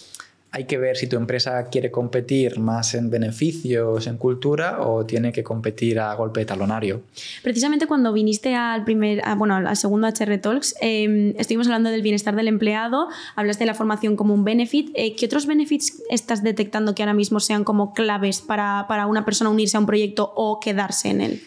[0.55, 5.33] hay que ver si tu empresa quiere competir más en beneficios, en cultura o tiene
[5.33, 7.01] que competir a golpe de talonario.
[7.43, 12.37] Precisamente cuando viniste al primer, bueno, al segundo HR Talks, em, estuvimos hablando del bienestar
[12.37, 14.91] del empleado, hablaste de la formación como un benefit.
[14.93, 19.25] Eh, ¿Qué otros benefits estás detectando que ahora mismo sean como claves para, para una
[19.25, 21.41] persona unirse a un proyecto o quedarse en él?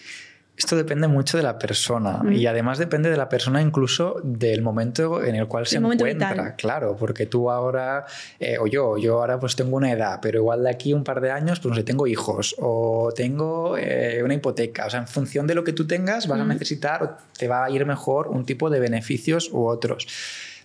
[0.59, 5.23] Esto depende mucho de la persona y además depende de la persona incluso del momento
[5.23, 8.07] en el cual se encuentra, claro, porque tú ahora,
[8.40, 11.21] eh, o yo, yo ahora pues tengo una edad, pero igual de aquí un par
[11.21, 15.07] de años pues no sé, tengo hijos o tengo eh, una hipoteca, o sea, en
[15.07, 18.27] función de lo que tú tengas vas a necesitar o te va a ir mejor
[18.27, 20.09] un tipo de beneficios u otros.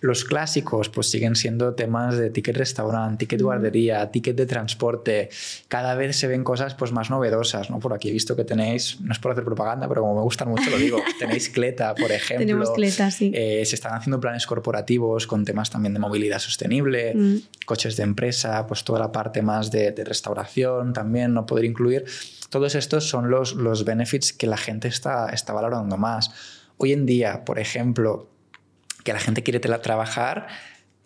[0.04, 5.30] Los clásicos pues siguen siendo temas de ticket restaurante, ticket guardería, ticket de transporte.
[5.68, 7.78] Cada vez se ven cosas pues más novedosas, ¿no?
[7.78, 10.50] Por aquí he visto que tenéis, no es por hacer propaganda, pero como me gustan
[10.50, 12.46] mucho lo digo, tenéis Cleta, por ejemplo.
[12.46, 13.32] Tenemos Cleta, sí.
[13.34, 17.36] Eh, se están haciendo planes corporativos con temas también de movilidad sostenible, mm.
[17.64, 22.04] coches de empresa, pues toda la parte más de, de restauración también, no poder incluir.
[22.50, 26.30] Todos estos son los, los benefits que la gente está, está valorando más.
[26.76, 28.33] Hoy en día, por ejemplo,
[29.04, 30.48] que la gente quiere trabajar,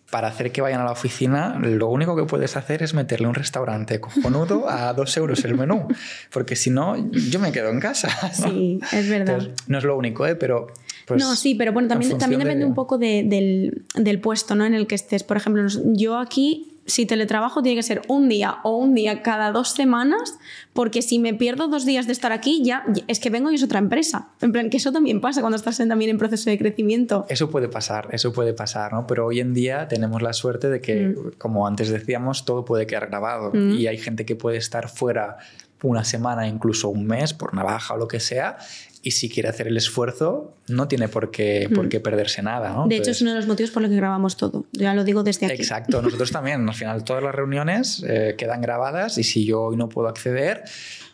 [0.09, 3.35] para hacer que vayan a la oficina, lo único que puedes hacer es meterle un
[3.35, 5.87] restaurante cojonudo a dos euros el menú,
[6.31, 8.09] porque si no, yo me quedo en casa.
[8.33, 9.49] Sí, es verdad.
[9.67, 10.35] no es lo único, ¿eh?
[10.35, 10.67] pero...
[11.05, 14.65] Pues, no, sí, pero bueno, también, también depende un poco del, del, puesto ¿no?
[14.65, 15.23] en el que estés.
[15.23, 19.51] Por ejemplo, yo aquí si teletrabajo tiene que ser un día o un día cada
[19.51, 20.37] dos semanas,
[20.73, 23.63] porque si me pierdo dos días de estar aquí, ya es que vengo y es
[23.63, 24.29] otra empresa.
[24.41, 27.25] En plan, que eso también pasa cuando estás también en proceso de crecimiento.
[27.29, 29.07] Eso puede pasar, eso puede pasar, ¿no?
[29.07, 31.31] Pero hoy en día tenemos la suerte de que, mm.
[31.37, 33.71] como antes decíamos, todo puede quedar grabado mm.
[33.73, 35.37] y hay gente que puede estar fuera
[35.83, 38.57] una semana, incluso un mes, por navaja o lo que sea,
[39.01, 42.73] y si quiere hacer el esfuerzo, no tiene por qué, por qué perderse nada.
[42.73, 42.87] ¿no?
[42.87, 44.65] De hecho, es uno de los motivos por los que grabamos todo.
[44.73, 45.55] Ya lo digo desde aquí.
[45.55, 46.67] Exacto, nosotros también.
[46.67, 50.63] Al final, todas las reuniones eh, quedan grabadas y si yo hoy no puedo acceder,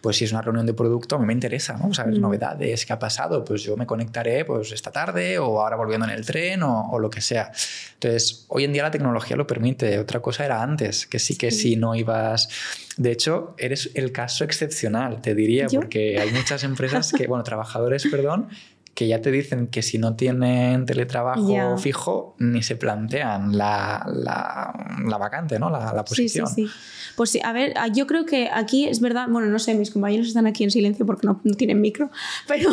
[0.01, 1.93] pues si es una reunión de producto, a mí me interesa, ¿no?
[1.93, 6.05] Saber novedades, qué ha pasado, pues yo me conectaré pues esta tarde o ahora volviendo
[6.07, 7.51] en el tren o, o, lo que sea.
[7.93, 9.97] Entonces, hoy en día la tecnología lo permite.
[9.99, 12.49] Otra cosa era antes, que sí que sí, no ibas...
[12.97, 17.43] De hecho, eres el caso excepcional, te diría, porque hay muchas empresas que, bueno,
[17.75, 18.47] trabajadores, perdón,
[18.93, 25.17] que ya te dicen que si no tienen teletrabajo fijo, ni se plantean la, la,
[25.17, 25.69] vacante, ¿no?
[25.69, 26.47] La, la posición.
[26.47, 26.73] Sí, sí, sí.
[27.15, 30.27] Pues sí, a ver, yo creo que aquí es verdad, bueno, no sé, mis compañeros
[30.27, 32.09] están aquí en silencio porque no, tienen micro,
[32.47, 32.69] pero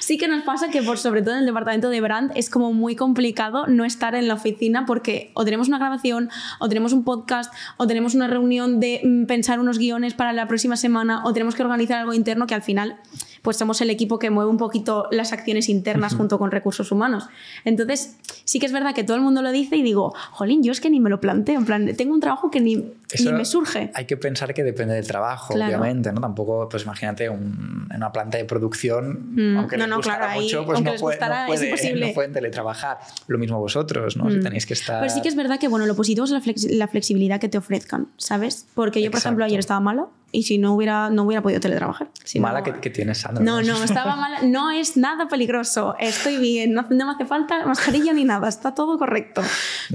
[0.00, 2.72] sí que nos pasa que por sobre todo en el departamento de brand es como
[2.72, 7.04] muy complicado no estar en la oficina porque o tenemos una grabación, o tenemos un
[7.04, 11.32] podcast, o tenemos una reunión de mm, pensar unos guiones para la próxima semana, o
[11.32, 12.96] tenemos que organizar algo interno que al final
[13.44, 17.28] pues somos el equipo que mueve un poquito las acciones internas junto con recursos humanos.
[17.66, 20.72] Entonces, sí que es verdad que todo el mundo lo dice y digo, jolín, yo
[20.72, 23.44] es que ni me lo planteo, en plan, tengo un trabajo que ni, ni me
[23.44, 23.90] surge.
[23.92, 26.22] Hay que pensar que depende del trabajo, obviamente, ¿no?
[26.22, 30.64] Tampoco, pues imagínate, en una planta de producción, mm, aunque no, les no, claro, mucho,
[30.64, 31.18] pues no, puede,
[32.00, 32.96] no, pueden teletrabajar.
[33.26, 34.30] Lo mismo vosotros, ¿no?
[34.30, 34.42] Si mm.
[34.42, 35.00] tenéis que estar...
[35.00, 36.30] Pero sí que es verdad que, bueno, lo positivo es
[36.70, 38.64] la, flexibilidad que te ofrezcan, ¿sabes?
[38.74, 42.08] Porque yo, por ejemplo, ayer estaba mala y si no hubiera, no hubiera podido teletrabajar.
[42.40, 43.42] mala que, tienes, Sandra.
[43.42, 44.42] No, no, estaba mala.
[44.42, 45.94] No es nada peligroso.
[45.98, 46.72] Estoy bien.
[46.74, 48.48] No, me hace falta mascarilla ni nada.
[48.48, 49.42] Está todo correcto.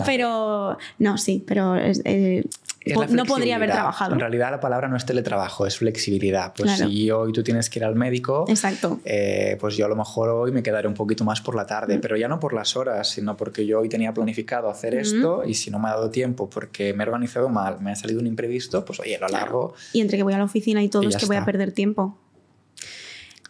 [0.06, 2.46] Pero, no, sí, pero eh,
[2.86, 4.14] no podría haber trabajado.
[4.14, 6.54] En realidad la palabra no es teletrabajo, es flexibilidad.
[6.56, 9.00] Pues si hoy tú tienes que ir al médico, Exacto.
[9.06, 11.98] Eh, pues yo a lo mejor hoy me quedaré un poquito más por la tarde,
[11.98, 12.02] mm.
[12.02, 15.00] pero ya no por las horas, sino porque yo hoy tenía planificado hacer mm.
[15.00, 17.96] esto y si no me ha dado tiempo porque me he organizado mal, me ha
[17.96, 19.74] salido un imprevisto, pues oye, lo largo.
[19.94, 22.18] Y entre que voy a la oficina y todo es que voy a perder tiempo.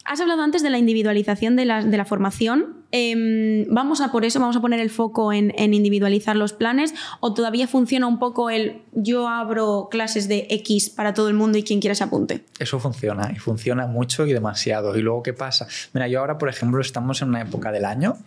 [0.06, 2.78] Has hablado antes de la individualización de la, de la formación.
[2.92, 6.96] Em, vamos a por eso, vamos a poner el foco en, en, individualizar los planes
[7.20, 11.60] o todavía funciona un poco el yo abro clases de X para todo el mundo
[11.60, 12.46] y quien quiera se apunte.
[12.58, 14.98] Eso funciona y funciona mucho y demasiado.
[14.98, 15.68] Y luego, ¿qué pasa?
[15.94, 18.18] Mira, yo ahora, por ejemplo, estamos en una época del año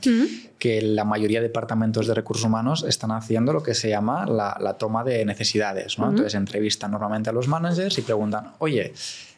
[0.58, 4.56] que la mayoría de departamentos de recursos humanos están haciendo lo que se llama la,
[4.60, 5.98] la toma de necesidades.
[5.98, 6.10] ¿no?
[6.10, 8.92] Entonces, entrevistan normalmente a los managers y preguntan, oye,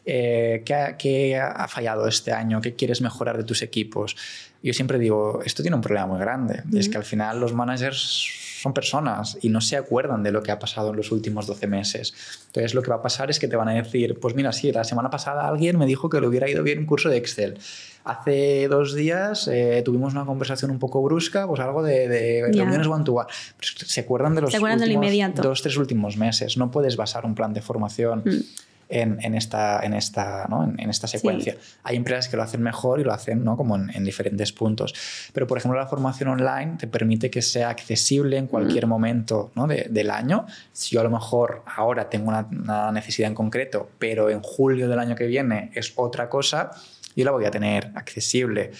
[0.05, 2.61] eh, ¿qué, ha, fallado este año?
[2.61, 4.15] ¿Qué quieres mejorar de tus equipos?
[4.61, 6.63] Yo siempre digo, esto tiene un problema muy grande.
[6.73, 10.51] es que al final los managers son personas y no se acuerdan de lo que
[10.51, 12.13] ha pasado en los últimos 12 meses.
[12.47, 14.71] Entonces lo que va a pasar es que te van a decir, pues mira, sí,
[14.71, 17.59] la semana pasada alguien me dijo que le hubiera ido bien un curso de Excel.
[18.05, 23.27] Hace dos días eh, tuvimos una conversación un poco brusca, pues algo de, reuniones one-to-one.
[23.59, 26.57] Se acuerdan de los últimos, dos, tres últimos meses.
[26.57, 28.23] No puedes basar un plan de formación.
[28.25, 30.63] Mm en, esta, en, esta, ¿no?
[30.63, 31.55] en, esta secuencia.
[31.83, 33.57] Hay empresas que lo hacen mejor y lo hacen ¿no?
[33.57, 34.93] como en, diferentes puntos.
[35.33, 39.67] Pero, por ejemplo, la formación online te permite que sea accesible en cualquier momento ¿no?
[39.67, 40.45] del año.
[40.71, 44.99] Si yo a lo mejor ahora tengo una, necesidad en concreto, pero en julio del
[44.99, 46.71] año que viene es otra cosa,
[47.15, 48.71] yo la voy a tener accesible.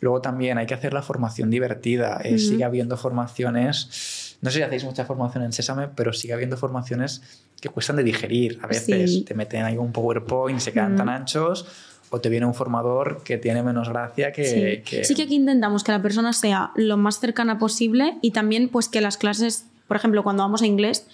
[0.00, 2.20] Luego también hay que hacer la formación divertida.
[2.24, 6.56] Eh, sigue habiendo formaciones, no sé si hacéis mucha formación en Sésame, pero sigue habiendo
[6.56, 7.22] formaciones
[7.62, 8.58] que cuestan de digerir.
[8.60, 11.64] A veces te meten ahí un PowerPoint y se quedan tan anchos
[12.10, 15.04] o te viene un formador que tiene menos gracia que sí.
[15.04, 15.14] sí.
[15.14, 19.00] que aquí intentamos que la persona sea lo más cercana posible y también pues que
[19.00, 21.06] las clases, por ejemplo, cuando vamos a inglés,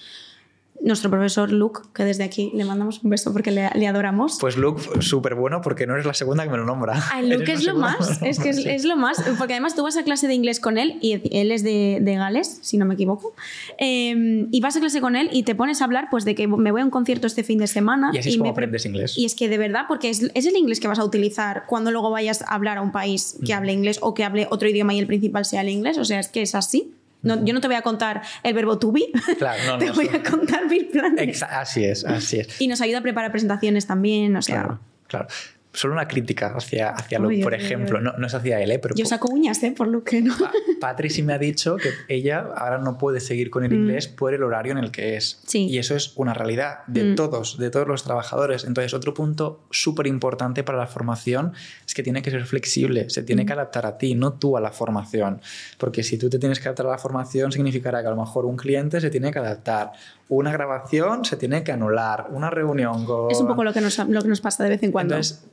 [0.80, 4.38] nuestro profesor Luke, que desde aquí le mandamos un beso porque le, adoramos.
[4.40, 7.02] Pues Luke, súper bueno porque no eres la segunda que me lo nombra.
[7.12, 10.04] Ay, Luke es lo más, es que es, lo más, porque además tú vas a
[10.04, 13.34] clase de inglés con él y él es de, de Gales, si no me equivoco,
[13.78, 16.46] em, y vas a clase con él y te pones a hablar pues de que
[16.46, 18.10] me voy a un concierto este fin de semana.
[18.12, 19.18] Y así es como aprendes inglés.
[19.18, 21.90] Y es que de verdad, porque es, es, el inglés que vas a utilizar cuando
[21.90, 24.94] luego vayas a hablar a un país que hable inglés o que hable otro idioma
[24.94, 26.94] y el principal sea el inglés, o sea, es que es así.
[27.22, 30.08] No, yo no te voy a contar el verbo to be, claro, no, te voy
[30.08, 31.42] a contar mis planes.
[31.42, 32.60] así es, así es.
[32.60, 34.62] Y nos ayuda a preparar presentaciones también, o sea...
[34.62, 35.28] Claro, claro
[35.72, 38.00] solo una crítica hacia, hacia Luke, por ejemplo.
[38.00, 38.78] No, no, es hacia él, ¿eh?
[38.78, 39.72] Pero Yo saco uñas, ¿eh?
[39.76, 40.34] Por Luke, ¿no?
[40.80, 43.74] Patrick sí me ha dicho que ella ahora no puede seguir con el mm.
[43.74, 45.40] inglés por el horario en el que es.
[45.46, 45.66] Sí.
[45.66, 47.14] Y eso es una realidad de mm.
[47.16, 48.64] todos, de todos los trabajadores.
[48.64, 51.52] Entonces, otro punto súper importante para la formación
[51.86, 53.58] es que tiene que ser flexible, se tiene que mm.
[53.58, 55.40] adaptar a ti, no tú a la formación.
[55.76, 58.46] Porque si tú te tienes que adaptar a la formación, significará que a lo mejor
[58.46, 59.92] un cliente se tiene que adaptar,
[60.28, 63.30] una grabación se tiene que anular, una reunión con...
[63.30, 65.14] Es un poco lo que nos, lo que nos pasa de vez en cuando.
[65.14, 65.44] Entonces,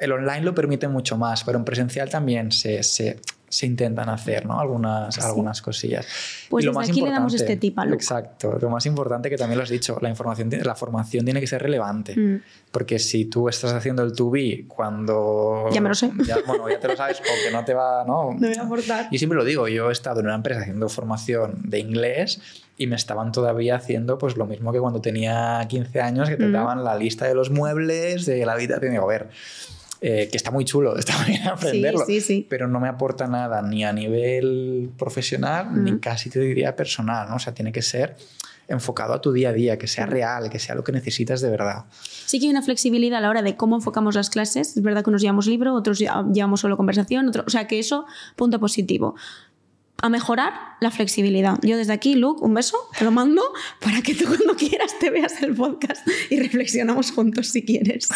[0.00, 4.46] el online lo permite mucho más, pero en presencial también se, se, se intentan hacer
[4.46, 4.58] ¿no?
[4.58, 6.06] algunas, algunas cosillas.
[6.48, 8.58] Pues lo aquí le damos este tip a Exacto.
[8.60, 11.62] Lo más importante, que también lo has dicho, la, información, la formación tiene que ser
[11.62, 12.16] relevante.
[12.16, 12.42] Mm.
[12.70, 15.66] Porque si tú estás haciendo el 2B cuando...
[15.70, 16.10] Ya me lo sé.
[16.26, 18.04] Ya, bueno, ya te lo sabes, o que no te va...
[18.06, 19.08] No, no voy a aportar.
[19.12, 22.86] Yo siempre lo digo, yo he estado en una empresa haciendo formación de inglés y
[22.86, 26.52] me estaban todavía haciendo pues lo mismo que cuando tenía 15 años, que te mm.
[26.52, 28.92] daban la lista de los muebles, de la habitación.
[28.92, 29.28] Y digo, a ver
[30.04, 32.04] eh, que está muy chulo, está muy bien aprenderlo,
[32.48, 37.36] pero no me aporta nada ni a nivel profesional ni casi te diría personal, ¿no?
[37.36, 38.16] O sea, tiene que ser
[38.66, 41.50] enfocado a tu día a día, que sea real, que sea lo que necesitas de
[41.50, 41.84] verdad.
[41.92, 44.76] Sí que hay una flexibilidad a la hora de cómo enfocamos las clases.
[44.76, 48.04] Es verdad que unos llevamos libro, otros llevamos solo conversación, o sea que eso,
[48.34, 49.14] punto positivo
[50.02, 51.58] a mejorar la flexibilidad.
[51.62, 53.40] Yo desde aquí, Luke, un beso, te lo mando
[53.80, 58.08] para que tú cuando quieras te veas el podcast y reflexionamos juntos si quieres.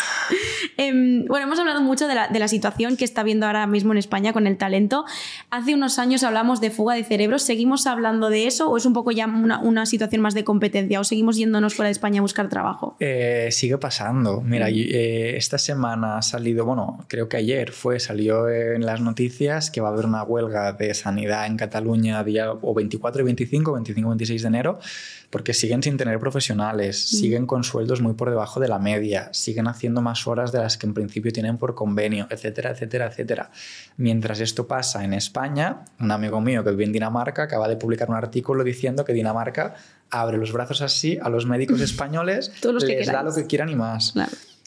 [0.77, 3.92] Em, bueno, hemos hablado mucho de la, de la, situación que está viendo ahora mismo
[3.92, 5.05] en España con el talento.
[5.51, 7.42] Hace unos años hablamos de fuga de cerebros.
[7.42, 10.99] ¿Seguimos hablando de eso o es un poco ya una, una situación más de competencia
[10.99, 12.96] o seguimos yéndonos fuera de España a buscar trabajo?
[12.99, 14.40] Eh, sigue pasando.
[14.40, 14.75] Mira, mm.
[14.75, 19.81] eh, esta semana ha salido, bueno, creo que ayer fue, salió en las noticias que
[19.81, 23.73] va a haber una huelga de sanidad en Cataluña Cataluña día o 24 y 25,
[23.73, 24.79] 25 y 26 de enero,
[25.29, 27.17] porque siguen sin tener profesionales, mm.
[27.17, 30.79] siguen con sueldos muy por debajo de la media, siguen haciendo más horas de las
[30.79, 33.51] que en principio tienen por convenio, etcétera, etcétera, etcétera.
[33.99, 38.09] Mientras esto pasa en España, un amigo mío que vive en Dinamarca acaba de publicar
[38.09, 39.75] un artículo diciendo que Dinamarca
[40.11, 42.53] abre los brazos así a los médicos españoles,
[42.87, 44.15] les da lo que quieran y más.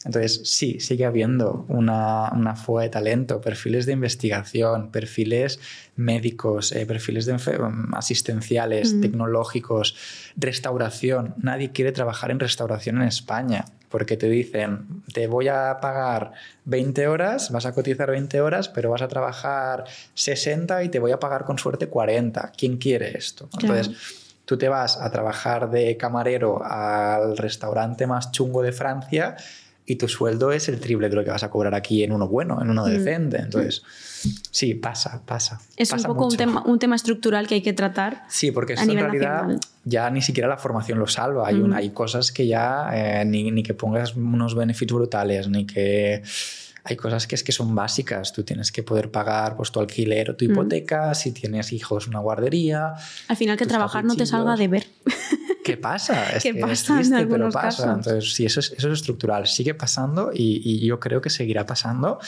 [0.04, 5.60] Entonces, sí, sigue habiendo una, una, fuga de talento, perfiles de investigación, perfiles
[5.96, 9.94] médicos, eh, perfiles de mm, asistenciales, tecnológicos,
[10.36, 11.34] restauración.
[11.36, 16.32] Nadie quiere trabajar en restauración en España porque te dicen, te voy a pagar
[16.64, 19.84] 20 horas, vas a cotizar 20 horas, pero vas a trabajar
[20.14, 22.52] 60 y te voy a pagar con suerte 40.
[22.56, 23.50] ¿Quién quiere esto?
[23.60, 23.90] Entonces,
[24.44, 29.36] tú te vas a trabajar de camarero al restaurante más chungo de Francia
[29.90, 32.28] y tu sueldo es el triple de lo que vas a cobrar aquí en uno
[32.28, 32.90] bueno, en uno mm.
[32.90, 33.38] decente.
[33.38, 33.82] Entonces,
[34.52, 35.60] sí, pasa, pasa.
[35.76, 38.22] Es un poco un tema, un tema, estructural que hay que tratar.
[38.28, 39.48] Sí, porque en realidad
[39.84, 41.48] ya ni siquiera la formación lo salva.
[41.48, 41.72] Hay, mm.
[41.72, 46.22] hay cosas que ya eh, ni, ni que pongas unos beneficios brutales, ni que
[46.84, 48.32] hay cosas que es que son básicas.
[48.32, 50.52] Tú tienes que poder pagar pues, tu alquiler o tu mm.
[50.52, 52.94] hipoteca, si tienes hijos, una guardería.
[53.26, 54.86] Al final que trabajar no te salga de ver.
[55.64, 56.30] ¿Qué pasa?
[56.36, 57.92] Es ¿Qué que pasa es triste, pero pasa.
[57.94, 59.46] Entonces, sí, eso es, eso es estructural.
[59.46, 62.18] Sigue pasando y, y yo creo que seguirá pasando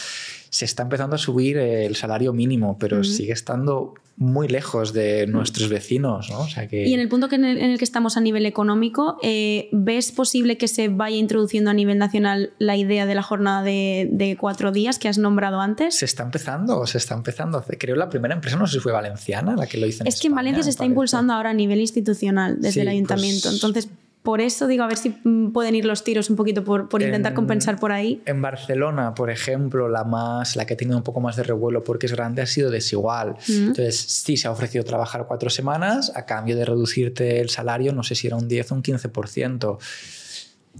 [0.52, 5.70] se está empezando a subir el salario mínimo, pero sigue estando muy lejos de nuestros
[5.70, 6.28] vecinos.
[6.30, 6.46] ¿no?
[6.70, 10.58] Y en el punto que en, el, que estamos a nivel económico, eh, ¿ves posible
[10.58, 14.98] que se vaya introduciendo a nivel nacional la idea de la jornada de, cuatro días
[14.98, 15.96] que has nombrado antes?
[15.96, 17.64] Se está empezando, se está empezando.
[17.78, 20.04] Creo la primera empresa, no sé si fue Valenciana la que lo hizo.
[20.04, 22.98] En es que en Valencia se está impulsando ahora a nivel institucional desde el pues
[23.22, 23.50] ayuntamiento.
[23.50, 23.88] Entonces,
[24.22, 25.10] por eso digo, a ver si
[25.52, 28.22] pueden ir los tiros un poquito por, por intentar compensar por ahí.
[28.24, 31.82] En Barcelona, por ejemplo, la más, la que ha tenido un poco más de revuelo
[31.82, 33.36] porque es grande ha sido desigual.
[33.48, 33.68] Mm.
[33.68, 38.04] Entonces, sí, se ha ofrecido trabajar cuatro semanas a cambio de reducirte el salario, no
[38.04, 39.78] sé si era un 10 o un 15%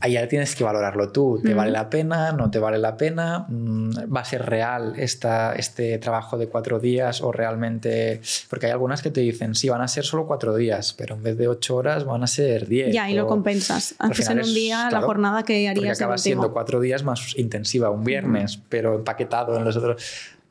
[0.00, 1.40] ahí ya tienes que valorarlo tú.
[1.42, 2.32] ¿Te vale la pena?
[2.32, 3.46] ¿No te vale la pena?
[3.48, 8.20] Mm, ¿Va a ser real esta, este trabajo de cuatro días o realmente...?
[8.48, 11.22] Porque hay algunas que te dicen, sí, van a ser solo cuatro días, pero en
[11.22, 12.92] vez de ocho horas van a ser diez.
[12.92, 13.94] Ya, y lo compensas.
[13.98, 17.90] Haces en un día la jornada que harías porque acaba siendo cuatro días más intensiva,
[17.90, 20.02] un viernes, pero empaquetado en los otros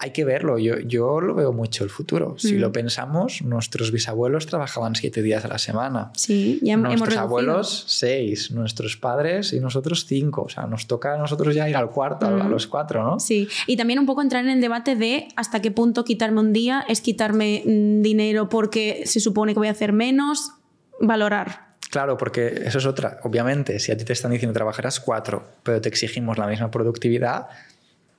[0.01, 0.57] hay que verlo.
[0.57, 2.35] Yo, yo lo veo mucho el futuro.
[2.39, 2.71] Si lo mm.
[2.71, 6.11] pensamos, nuestros bisabuelos trabajaban siete días a la semana.
[6.15, 10.41] Sí, ya nuestros abuelos seis, nuestros padres y nosotros cinco.
[10.41, 13.19] O sea, nos toca a nosotros ya ir al cuarto, a los cuatro, ¿no?
[13.19, 16.51] Sí, y también un poco entrar en el debate de hasta qué punto quitarme un
[16.51, 20.51] día es quitarme mm, dinero porque se supone que voy a hacer menos,
[20.99, 21.71] valorar.
[21.91, 23.19] Claro, porque eso es otra.
[23.23, 27.49] Obviamente, si a ti te están diciendo trabajarás cuatro, pero te exigimos la misma productividad,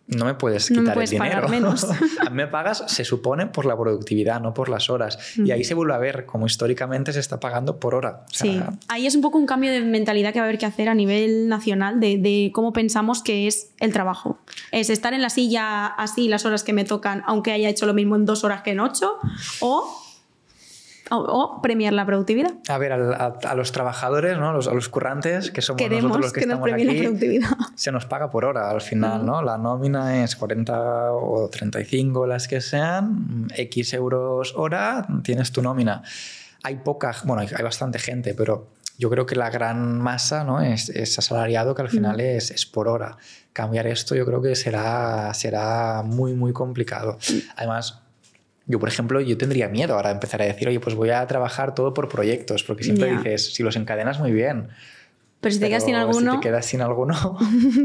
[0.09, 1.49] no me puedes quitar el dinero.
[1.49, 1.85] menos.
[2.21, 5.19] a mí me pagas, se supone, por la productividad, no por las horas.
[5.37, 8.25] Y ahí se vuelve a ver cómo históricamente se está pagando por hora.
[8.31, 10.88] sí, ahí es un poco un cambio de mentalidad que va a haber que hacer
[10.88, 14.38] a nivel nacional de, de, cómo pensamos que es el trabajo.
[14.71, 17.95] Es estar en la silla así las horas que me tocan, aunque haya hecho lo
[17.95, 19.19] mismo en dos horas que en ocho,
[19.61, 20.02] o
[21.12, 22.53] o, premiar la productividad.
[22.68, 24.51] A ver, a, los trabajadores, ¿no?
[24.51, 27.51] a, los, a los currantes, que somos nosotros los que, estamos aquí, la productividad.
[27.75, 29.25] se nos paga por hora al final.
[29.25, 29.42] ¿no?
[29.42, 36.03] La nómina es 40 o 35, las que sean, X euros hora, tienes tu nómina.
[36.62, 40.61] Hay poca, bueno, hay, bastante gente, pero yo creo que la gran masa ¿no?
[40.61, 43.16] es, es asalariado, que al final es, es, por hora.
[43.53, 47.18] Cambiar esto yo creo que será, será muy, muy complicado.
[47.57, 48.02] Además,
[48.66, 51.27] yo, por ejemplo, yo tendría miedo ahora de empezar a decir, oye, pues voy a
[51.27, 54.68] trabajar todo por proyectos, porque siempre dices, si los encadenas muy bien.
[55.40, 56.33] Pero si te quedas sin alguno.
[56.33, 57.38] Si te quedas sin alguno.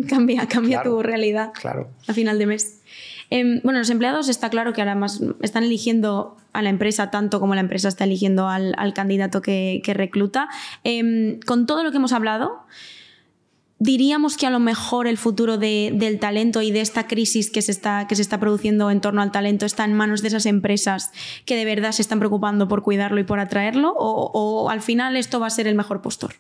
[0.10, 1.52] cambia cambia tu realidad.
[1.60, 1.90] Claro.
[2.08, 2.82] A final de mes.
[3.30, 7.40] Em, bueno, los empleados está claro que ahora más están eligiendo a la empresa tanto
[7.40, 10.48] como la empresa está eligiendo al, al candidato que, que recluta.
[10.84, 12.62] Em, con todo lo que hemos hablado,
[13.80, 17.72] diríamos que a lo mejor el futuro del talento y de esta crisis que se,
[17.72, 21.12] está, que se está produciendo en torno al talento está en manos de esas empresas
[21.46, 23.94] que de verdad se están preocupando por cuidarlo y por atraerlo?
[23.96, 26.36] ¿O, o al final esto va a ser el mejor postor?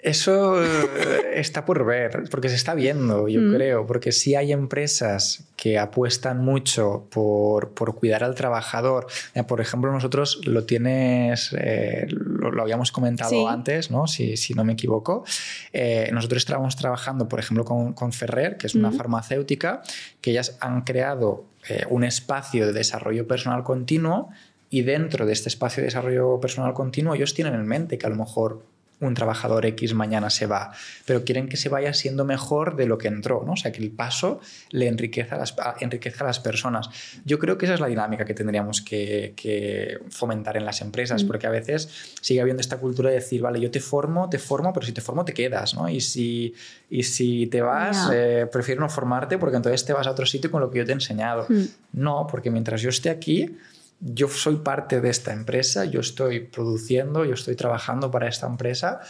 [0.00, 3.54] Eso eh, está por ver, porque se está viendo, yo mm.
[3.54, 9.08] creo, porque sí hay empresas que apuestan mucho por, por cuidar al trabajador.
[9.48, 14.06] Por ejemplo, nosotros lo tienes, eh, lo, habíamos comentado antes, ¿no?
[14.06, 15.24] Si, si, no me equivoco.
[15.72, 19.82] Eh, nosotros estábamos trabajando, por ejemplo, con, con Ferrer, que es una farmacéutica,
[20.20, 21.44] que ellas han creado
[21.90, 24.30] un espacio de desarrollo personal continuo
[24.70, 28.10] y dentro de este espacio de desarrollo personal continuo ellos tienen en mente que a
[28.10, 28.62] lo mejor
[29.00, 30.72] un trabajador X mañana se va,
[31.04, 33.52] pero quieren que se vaya siendo mejor de lo que entró, ¿no?
[33.52, 34.40] O sea, que el paso
[34.70, 36.90] le enriquezca a las, enriquezca a las personas.
[37.24, 41.26] Yo creo que esa es la dinámica que tendríamos que, fomentar en las empresas, mm.
[41.26, 41.88] porque a veces
[42.20, 45.00] sigue habiendo esta cultura de decir, vale, yo te formo, te formo, pero si te
[45.00, 45.88] formo te quedas, ¿no?
[45.88, 46.54] Y si,
[46.90, 50.50] y si te vas, eh, prefiero no formarte porque entonces te vas a otro sitio
[50.50, 51.46] con lo que yo te he enseñado.
[51.48, 51.64] Mm.
[51.92, 53.56] No, porque mientras yo esté aquí,
[54.00, 59.00] yo soy parte de esta empresa, yo estoy produciendo, yo estoy trabajando para esta empresa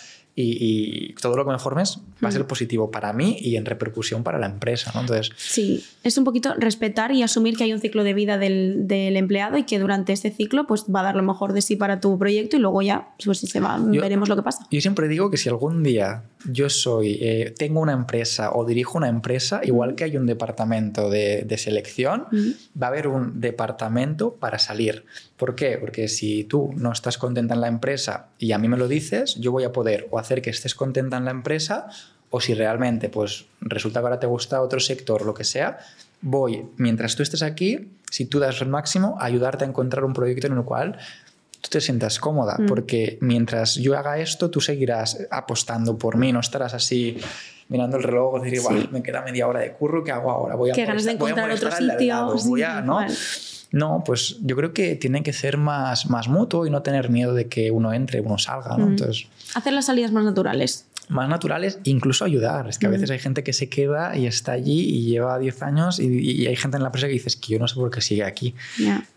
[0.40, 2.46] y, todo lo que me formes va a ser mm.
[2.46, 4.92] positivo para mí y en repercusión para la empresa.
[4.94, 5.00] ¿no?
[5.00, 8.86] Entonces, sí, es un poquito respetar y asumir que hay un ciclo de vida del,
[8.86, 11.76] del, empleado y que durante este ciclo pues, va a dar lo mejor de sí
[11.76, 14.66] para tu proyecto y luego ya, pues se va, veremos lo que pasa.
[14.70, 18.98] Yo siempre digo que si algún día yo soy, eh, tengo una empresa o dirijo
[18.98, 22.26] una empresa, igual que hay un departamento de, de selección,
[22.80, 25.04] va a haber un departamento para salir.
[25.36, 25.78] ¿Por qué?
[25.78, 29.36] Porque si tú no estás contenta en la empresa y a mí me lo dices,
[29.36, 31.88] yo voy a poder o hacer que estés contenta en la empresa
[32.30, 35.78] o si realmente pues resulta que ahora te gusta otro sector, lo que sea,
[36.20, 40.12] voy, mientras tú estés aquí, si tú das el máximo, a ayudarte a encontrar un
[40.12, 40.98] proyecto en el cual
[41.60, 42.66] tú te sientas cómoda, mm.
[42.66, 47.18] porque mientras yo haga esto, tú seguirás apostando por mí, no estarás así
[47.68, 50.54] mirando el reloj decir, igual, me queda media hora de curro, ¿qué hago ahora?
[50.54, 52.34] Voy a, ganas de encontrar otro sitio.
[52.44, 53.06] Voy a, ¿no?
[53.70, 57.34] No, pues yo creo que tiene que ser más, más mutuo y no tener miedo
[57.34, 58.76] de que uno entre, uno salga.
[58.76, 58.86] ¿no?
[58.86, 60.86] Entonces, Hacer las salidas más naturales.
[61.08, 62.68] Más naturales, incluso ayudar.
[62.68, 65.62] Es que a veces hay gente que se queda y está allí y lleva 10
[65.62, 68.02] años y, hay gente en la empresa que dices que yo no sé por qué
[68.02, 68.54] sigue aquí.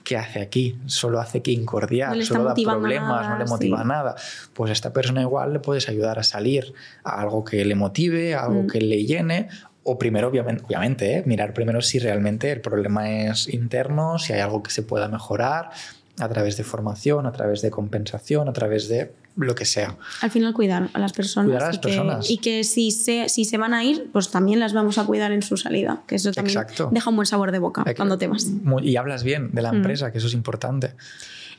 [0.06, 0.78] ¿Qué hace aquí?
[0.86, 4.16] Solo hace que incordiar, solo da problemas, no le motiva nada.
[4.54, 6.74] Pues a esta persona igual le puedes ayudar a salir
[7.04, 8.68] a algo que le motive, a algo mm.
[8.68, 9.50] que le llene
[9.84, 11.24] o primero, obviamente, obviamente ¿eh?
[11.26, 15.72] mirar primero si realmente el problema es interno, si hay algo que se pueda mejorar
[16.20, 19.98] a través de formación, a través de compensación, a través de lo que sea.
[20.22, 21.48] Al final cuidar a las personas.
[21.48, 22.28] Cuidar a las y personas.
[22.28, 25.06] Que, y que si se, si se van a ir, pues también las vamos a
[25.06, 26.04] cuidar en su salida.
[26.06, 26.60] Que eso también
[26.92, 28.48] deja un buen sabor de boca cuando te vas.
[28.84, 29.78] Y hablas bien de la mm.
[29.78, 30.92] empresa, que eso es importante.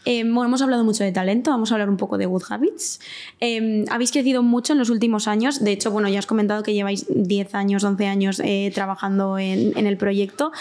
[0.04, 3.00] Eh, bueno, hemos hablado mucho de talento, vamos a hablar un poco de Good Habits.
[3.40, 6.74] Eh, habéis crecido mucho en los últimos años, de hecho, bueno, ya has comentado que
[6.74, 10.52] lleváis 10 años, 11 años eh, trabajando en, en, el proyecto.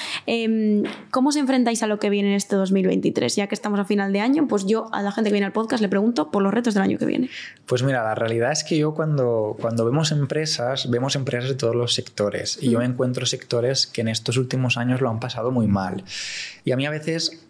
[1.12, 3.36] ¿Cómo os enfrentáis a lo que viene en este 2023?
[3.36, 5.54] Ya que estamos a final de año, pues yo a la gente que viene al
[5.54, 7.30] podcast le pregunto por los retos del año que viene.
[7.66, 11.76] Pues mira, la realidad es que yo cuando, cuando vemos empresas, vemos empresas de todos
[11.76, 12.84] los sectores y yo mm.
[12.84, 16.04] encuentro sectores que en estos últimos años lo han pasado muy mal.
[16.64, 17.42] Y a mí a veces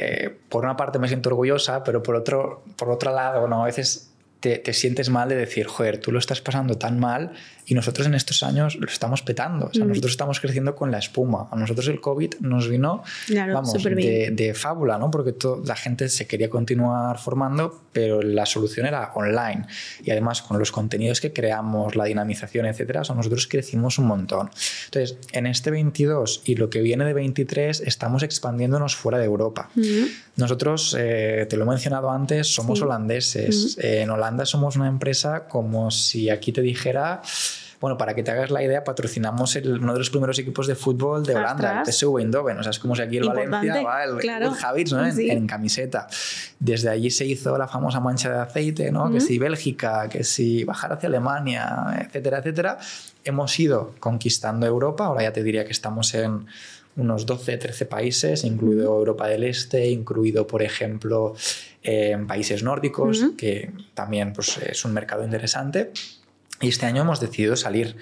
[0.00, 3.64] eh, por una parte me siento orgullosa, pero por otro, por otro lado, ¿no?
[3.64, 4.07] a veces
[4.40, 7.32] te, te, sientes mal de decir, joder, tú lo estás pasando tan mal
[7.68, 9.66] y nosotros en estos años lo estamos petando.
[9.66, 9.88] O sea, mm.
[9.88, 11.48] nosotros estamos creciendo con la espuma.
[11.50, 15.10] A nosotros el COVID nos vino vamos, de, de, fábula, ¿no?
[15.10, 15.34] Porque
[15.66, 19.66] la gente se quería continuar formando, pero la solución era online.
[20.02, 24.50] Y además, con los contenidos que creamos, la dinamización, etcétera, nosotros crecimos un montón.
[24.86, 29.68] Entonces, en este 22 y lo que viene de 23, estamos expandiéndonos fuera de Europa.
[29.74, 30.04] Mm.
[30.36, 33.76] Nosotros, eh, te lo he mencionado antes, somos holandeses.
[33.76, 33.80] Mm.
[33.82, 37.22] en Holanda somos una empresa como si aquí te dijera
[37.80, 41.24] bueno, para que te hagas la idea, patrocinamos uno de los primeros equipos de fútbol
[41.24, 42.58] de Holanda, el PSV Eindhoven.
[42.58, 44.52] O sea, es como si aquí el Valencia va el, claro.
[44.90, 45.06] ¿no?
[45.06, 46.08] en, camiseta.
[46.58, 49.10] Desde allí se hizo la famosa mancha de aceite, ¿no?
[49.12, 52.78] Que si Bélgica, que si bajar hacia Alemania, etcétera, etcétera.
[53.22, 55.06] Hemos ido conquistando Europa.
[55.06, 56.46] Ahora ya te diría que estamos en
[56.98, 61.34] unos 12, 13 países, incluido Europa del Este, incluido, por ejemplo,
[61.82, 65.92] en países nórdicos, que también pues, es un mercado interesante.
[66.60, 67.96] Y este año hemos decidido salir.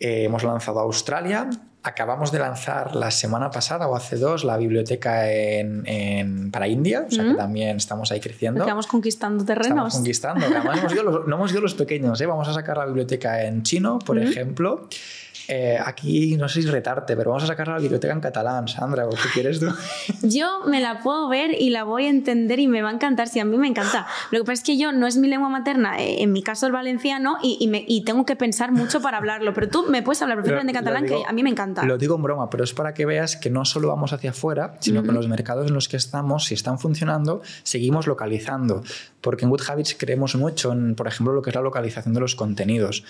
[0.00, 1.48] Eh, hemos lanzado a Australia.
[1.82, 7.10] Acabamos de lanzar la semana pasada o hace dos la biblioteca en, para India, o
[7.10, 8.62] sea que también estamos ahí creciendo.
[8.62, 9.68] Estamos conquistando terrenos.
[9.68, 10.46] Estamos conquistando.
[10.46, 12.18] Además, hemos los, no hemos ido los pequeños.
[12.22, 12.26] ¿eh?
[12.26, 14.88] Vamos a sacar la biblioteca en chino, por ejemplo.
[15.48, 19.06] Eh, aquí no sé si retarte, pero vamos a sacar la biblioteca en catalán, Sandra,
[19.10, 19.66] ¿qué quieres tú?
[20.22, 23.28] Yo me la puedo ver y la voy a entender y me va a encantar,
[23.28, 24.06] si a mí me encanta.
[24.30, 26.66] Lo que pasa es que yo no es mi lengua materna, eh, en mi caso
[26.66, 30.02] el valenciano, y, y, me, y tengo que pensar mucho para hablarlo, pero tú me
[30.02, 31.84] puedes hablar perfectamente catalán, digo, que a mí me encanta.
[31.84, 34.76] Lo digo en broma, pero es para que veas que no solo vamos hacia afuera,
[34.80, 38.82] sino que en los mercados en los que estamos, si están funcionando, seguimos localizando.
[39.20, 42.20] Porque en Good Habits creemos mucho en, por ejemplo, lo que es la localización de
[42.20, 43.04] los contenidos.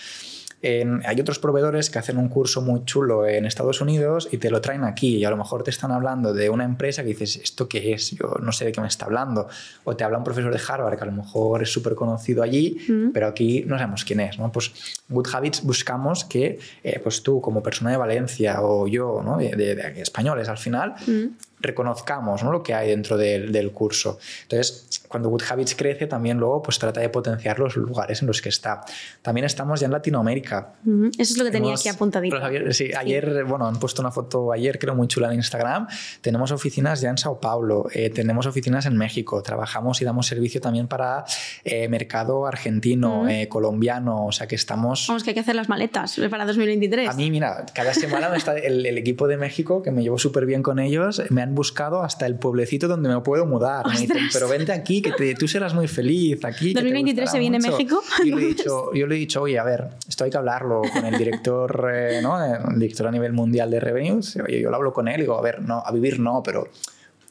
[0.63, 4.61] Hay otros proveedores que hacen un curso muy chulo en Estados Unidos y te lo
[4.61, 7.69] traen aquí y a lo mejor te están hablando de una empresa que dices, ¿esto
[7.69, 8.13] qué es?
[8.13, 9.49] Yo no sé de qué me está hablando.
[9.85, 12.79] O te habla un profesor de Harvard que a lo mejor es súper conocido allí,
[12.89, 13.11] mm.
[13.13, 14.39] pero aquí no sabemos quién es.
[14.39, 14.51] ¿no?
[14.51, 14.73] Pues
[15.09, 19.37] Good Habits buscamos que eh, pues tú como persona de Valencia o yo, ¿no?
[19.37, 21.27] de, de, de españoles al final, mm
[21.65, 22.53] reconozcamos ¿no?
[22.53, 24.19] lo que hay dentro del, del, curso.
[24.43, 28.43] Entonces, cuando Good Habits crece, también luego pues, trata de potenciar los lugares en los
[28.43, 28.81] que está.
[29.23, 30.73] También estamos ya en Latinoamérica.
[30.85, 31.11] Uh -huh.
[31.17, 32.37] Eso es lo que tenía aquí apuntadito.
[32.73, 33.43] Sí, ayer, sí.
[33.49, 35.87] bueno, han puesto una foto ayer, creo, muy chula en Instagram.
[36.21, 40.61] Tenemos oficinas ya en Sao Paulo, eh, tenemos oficinas en México, trabajamos y damos servicio
[40.61, 41.25] también para
[41.63, 43.43] eh, mercado argentino, uh -huh.
[43.43, 45.07] eh, colombiano, o sea que estamos...
[45.07, 47.09] Vamos, que hay que hacer las maletas para 2023.
[47.09, 50.19] A mí, mira, cada semana me está el, el equipo de México, que me llevo
[50.19, 53.87] súper bien con ellos, me han buscado hasta el pueblecito donde me puedo mudar.
[53.87, 56.73] Me dicen, pero vente aquí, que te, tú serás muy feliz aquí.
[56.73, 57.73] 2023 se viene mucho.
[57.73, 58.03] México.
[58.25, 60.83] Yo le, he dicho, yo le he dicho, oye, a ver, esto hay que hablarlo
[60.93, 62.43] con el director, eh, ¿no?
[62.43, 64.37] El director a nivel mundial de Revenues.
[64.37, 66.69] Oye, yo lo hablo con él y digo, a ver, no, a vivir no, pero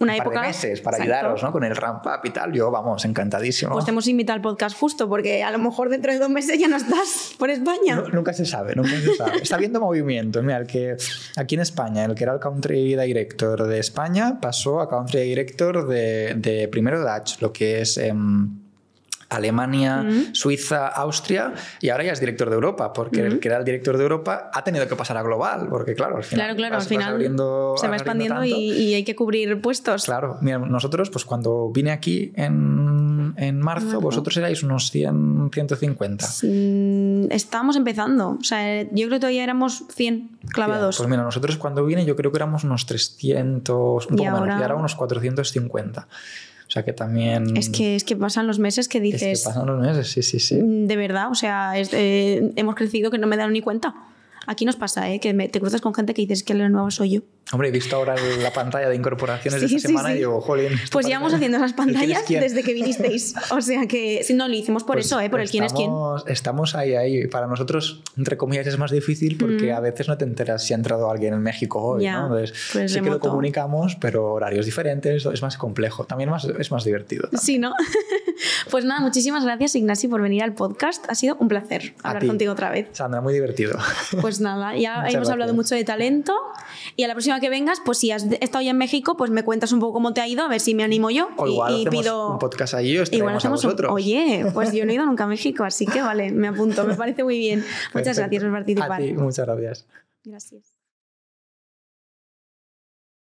[0.03, 0.35] una un época.
[0.35, 1.13] Par de meses para Exacto.
[1.15, 1.51] ayudaros ¿no?
[1.51, 2.53] con el ramp up y tal.
[2.53, 3.73] Yo, vamos, encantadísimo.
[3.73, 6.59] Pues te hemos invitado al podcast justo, porque a lo mejor dentro de dos meses
[6.59, 7.95] ya no estás por España.
[7.95, 9.37] No, nunca se sabe, nunca se sabe.
[9.41, 10.41] Está habiendo movimiento.
[10.43, 10.95] Mira, el que
[11.35, 15.87] aquí en España, el que era el country director de España, pasó a country director
[15.87, 17.97] de, de primero Dutch, lo que es.
[17.97, 18.13] Eh,
[19.33, 20.29] Alemania, uh -huh.
[20.33, 23.31] Suiza, Austria y ahora ya es director de Europa, porque uh -huh.
[23.33, 26.17] el que era el director de Europa ha tenido que pasar a global, porque claro,
[26.17, 29.03] al final, claro, claro, vas, al final vas abriendo, se va expandiendo y, y, hay
[29.03, 30.05] que cubrir puestos.
[30.05, 36.25] Claro, mira, nosotros pues cuando vine aquí en, en marzo, vosotros erais unos 100, 150.
[36.43, 40.97] Mm, estábamos empezando, o sea, yo creo que todavía éramos 100 clavados.
[40.97, 44.41] Pues mira, nosotros cuando vine yo creo que éramos unos 300, un poco y ahora...
[44.41, 46.07] menos, y ahora unos 450.
[46.73, 47.55] O sea que también.
[47.55, 49.21] Es que, es que pasan los meses que dices.
[49.21, 50.59] Es que pasan los meses, sí, sí, sí.
[50.59, 53.93] De verdad, o sea, es, eh, hemos crecido que no me dan ni cuenta.
[54.47, 55.19] Aquí nos pasa, ¿eh?
[55.19, 57.21] que me, te cruzas con gente que dices que lo nuevo soy yo.
[57.51, 60.15] Hombre, he visto ahora la pantalla de incorporaciones sí, de esta sí, semana sí.
[60.15, 60.71] y digo, jolín.
[60.91, 63.35] Pues llevamos haciendo esas pantallas desde que vinisteis.
[63.51, 65.29] O sea que si no lo hicimos por pues eso, ¿eh?
[65.29, 65.91] por el quién es quién.
[66.27, 67.27] Estamos ahí, ahí.
[67.27, 69.75] Para nosotros, entre comillas, es más difícil porque mm.
[69.75, 72.03] a veces no te enteras si ha entrado alguien en México hoy.
[72.03, 72.37] Ya, ¿no?
[72.37, 73.19] Entonces, pues sí remoto.
[73.19, 76.05] que lo comunicamos, pero horarios diferentes, es más complejo.
[76.05, 77.23] También más, es más divertido.
[77.23, 77.41] También.
[77.41, 77.73] Sí, ¿no?
[78.71, 81.05] pues nada, muchísimas gracias, Ignasi, por venir al podcast.
[81.09, 82.27] Ha sido un placer a hablar ti.
[82.27, 82.87] contigo otra vez.
[82.93, 83.77] Sandra, muy divertido.
[84.21, 85.29] Pues nada, ya hemos gracias.
[85.29, 86.33] hablado mucho de talento.
[86.95, 89.43] Y a la próxima que vengas, pues si has estado ya en México, pues me
[89.43, 91.29] cuentas un poco cómo te ha ido, a ver si me animo yo.
[91.37, 93.69] O igual y, y pido un podcast allí os igual hacemos un...
[93.69, 93.91] vosotros.
[93.91, 96.95] Oye, pues yo no he ido nunca a México, así que vale, me apunto, me
[96.95, 97.59] parece muy bien.
[97.93, 98.21] Muchas Perfecto.
[98.21, 98.91] gracias por participar.
[98.93, 99.85] A ti, muchas gracias.
[100.23, 100.72] Gracias.